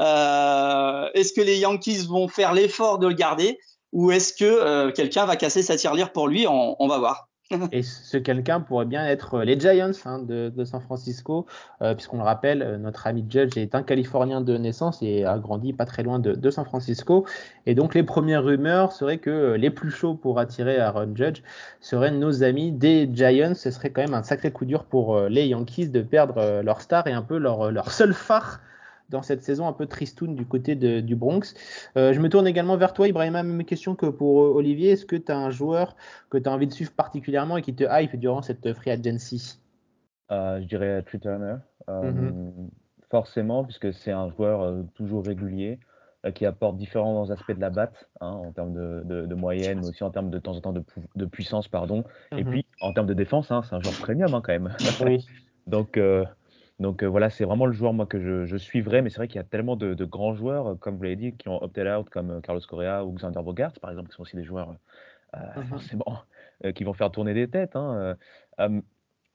[0.00, 3.58] Euh, est-ce que les Yankees vont faire l'effort de le garder
[3.92, 6.46] ou est-ce que quelqu'un va casser sa tirelire pour lui?
[6.46, 7.27] On, on va voir.
[7.72, 11.46] Et ce quelqu'un pourrait bien être euh, les Giants hein, de, San Francisco,
[11.80, 15.38] euh, puisqu'on le rappelle, euh, notre ami Judge est un Californien de naissance et a
[15.38, 17.24] grandi pas très loin de, San Francisco.
[17.64, 21.42] Et donc les premières rumeurs seraient que les plus chauds pour attirer Aaron Judge
[21.80, 23.54] seraient nos amis des Giants.
[23.54, 27.06] Ce serait quand même un sacré coup dur pour les Yankees de perdre leur star
[27.06, 28.60] et un peu leur seul phare
[29.08, 31.54] dans cette saison un peu tristoun du côté de, du Bronx.
[31.96, 34.90] Euh, je me tourne également vers toi, Ibrahima, même question que pour euh, Olivier.
[34.90, 35.96] Est-ce que tu as un joueur
[36.30, 39.58] que tu as envie de suivre particulièrement et qui te hype durant cette free agency?
[40.30, 41.56] Euh, Je dirais Trey Turner.
[41.88, 42.52] Mm-hmm.
[43.10, 45.78] Forcément, puisque c'est un joueur toujours régulier
[46.34, 49.88] qui apporte différents aspects de la batte, hein, en termes de, de, de, moyenne, mais
[49.88, 52.04] aussi en termes de temps en temps de, puissance, pardon.
[52.32, 52.50] Et mm-hmm.
[52.50, 54.74] puis en termes de défense, hein, c'est un joueur premium hein, quand même.
[55.00, 55.24] Oui.
[55.66, 55.98] Donc
[56.80, 59.36] Donc voilà, c'est vraiment le joueur moi que je, je suivrai, mais c'est vrai qu'il
[59.36, 62.08] y a tellement de, de, grands joueurs, comme vous l'avez dit, qui ont opté out,
[62.08, 64.76] comme Carlos Correa ou Xander Bogart, par exemple, qui sont aussi des joueurs
[65.34, 65.64] mm-hmm.
[65.68, 66.22] forcément
[66.74, 67.76] qui vont faire tourner des têtes.
[67.76, 68.16] Hein.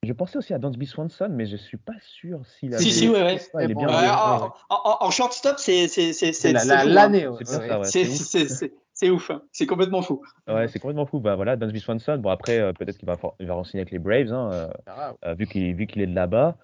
[0.04, 2.78] Je pensais aussi à Dansby Swanson, mais je suis pas sûr s'il a.
[2.78, 3.24] Si, si, ouais,
[3.54, 3.64] ouais.
[3.64, 5.88] est bien en, en, en, shortstop, c'est
[6.84, 7.28] l'année.
[7.84, 8.74] C'est
[9.10, 9.42] ouf, hein.
[9.52, 10.22] c'est complètement fou.
[10.48, 11.20] Ouais, c'est complètement fou.
[11.20, 12.18] Bah voilà, Dansby Swanson.
[12.18, 14.68] Bon après, euh, peut-être qu'il va, il va renseigner avec les Braves, hein, euh,
[15.26, 16.58] euh, vu qu'il vu qu'il est de là-bas.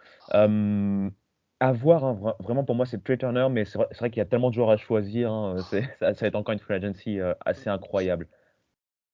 [1.62, 4.22] à voir, hein, vraiment pour moi, c'est Trey Turner, mais c'est vrai, vrai qu'il y
[4.22, 5.32] a tellement de joueurs à choisir.
[5.32, 8.28] Hein, ça, ça, va être encore une free agency assez incroyable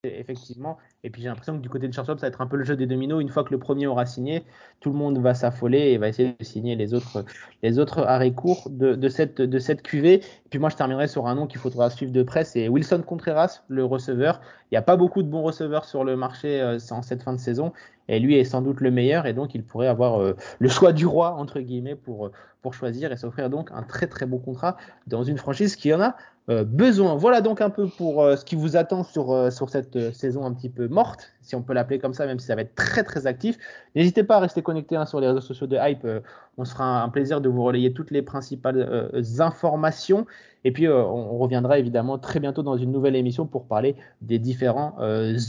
[0.04, 0.78] effectivement.
[1.04, 2.64] Et puis j'ai l'impression que du côté de shortstop, ça va être un peu le
[2.64, 3.20] jeu des dominos.
[3.20, 4.44] Une fois que le premier aura signé,
[4.80, 9.08] tout le monde va s'affoler et va essayer de signer les autres, arrêts courts de,
[9.08, 9.58] cette, de.
[10.06, 10.20] Et
[10.50, 13.62] puis moi, je terminerai sur un nom qu'il faudra suivre de près, c'est Wilson Contreras,
[13.68, 14.40] le receveur.
[14.70, 17.32] Il n'y a pas beaucoup de bons receveurs sur le marché euh, en cette fin
[17.32, 17.72] de saison.
[18.08, 20.92] Et lui est sans doute le meilleur et donc il pourrait avoir euh, le choix
[20.92, 22.30] du roi, entre guillemets, pour,
[22.72, 24.76] choisir et s'offrir donc un très très beau contrat
[25.06, 26.16] dans une franchise qui en a
[26.48, 27.16] besoin.
[27.16, 30.44] Voilà donc un peu pour euh, ce qui vous attend sur, euh, sur cette saison
[30.44, 32.74] un petit peu morte, si on peut l'appeler comme ça, même si ça va être
[32.76, 33.58] très très actif.
[33.96, 36.06] N'hésitez pas à rester connecté hein, sur les réseaux sociaux de Hype.
[36.56, 40.26] on se fera un, plaisir de vous relayer toutes les principales informations.
[40.64, 44.96] Et puis on, reviendra évidemment très bientôt dans une nouvelle émission pour parler des différents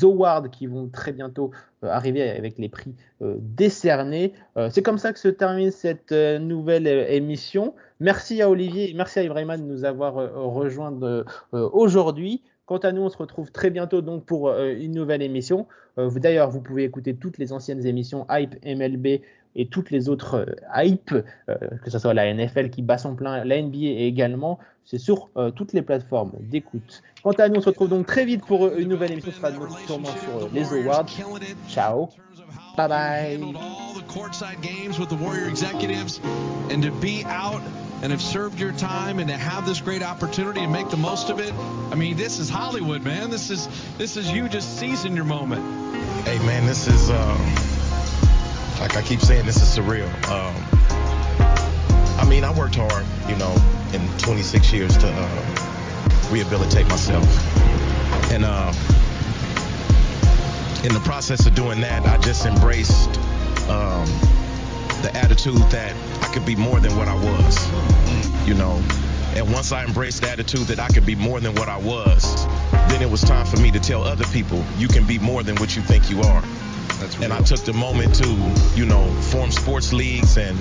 [0.04, 4.34] awards qui vont très bientôt arriver avec les prix décernés.
[4.70, 7.74] C'est comme ça que se termine cette nouvelle émission.
[8.00, 12.44] Merci à Olivier et merci à Ibrahima de nous avoir euh, rejoints euh, aujourd'hui.
[12.66, 15.68] Quant à nous, on se retrouve très bientôt donc pour euh, une nouvelle émission.
[15.98, 19.22] D'ailleurs, vous pouvez écouter toutes les anciennes émissions Hype MLB
[19.56, 20.46] et toutes les autres
[20.76, 21.16] Hype,
[21.48, 24.60] que ce soit la NFL qui bat son plein, la NBA également.
[24.86, 27.02] C'est sur toutes les plateformes d'écoute.
[27.24, 29.32] Quant à nous, on se retrouve donc très vite pour une nouvelle émission.
[29.32, 31.08] Ce sera sur les awards.
[31.68, 32.10] Ciao.
[32.78, 33.40] Bye bye.
[38.02, 41.30] And have served your time and to have this great opportunity and make the most
[41.30, 41.54] of it.
[41.54, 43.30] I mean, this is Hollywood, man.
[43.30, 43.68] This is
[43.98, 45.64] this is you just seizing your moment.
[46.26, 47.38] Hey, man, this is uh,
[48.80, 50.08] like I keep saying, this is surreal.
[50.30, 50.56] Um,
[52.20, 53.56] I mean, I worked hard, you know,
[53.94, 57.26] in 26 years to uh, rehabilitate myself,
[58.32, 58.74] and uh,
[60.86, 63.18] in the process of doing that, I just embraced.
[63.70, 64.08] Um,
[65.02, 65.94] the attitude that
[66.38, 68.80] could be more than what I was, you know.
[69.36, 72.46] And once I embraced the attitude that I could be more than what I was,
[72.90, 75.56] then it was time for me to tell other people, you can be more than
[75.56, 76.44] what you think you are.
[77.24, 78.28] and I took the moment to,
[78.76, 80.56] you know, form sports leagues and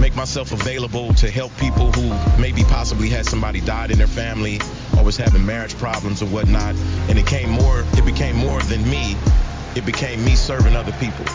[0.00, 4.58] make myself available to help people who maybe possibly had somebody died in their family
[4.98, 6.74] or was having marriage problems or whatnot.
[7.08, 9.16] And it came more, it became more than me.
[9.76, 11.26] It became me serving other people.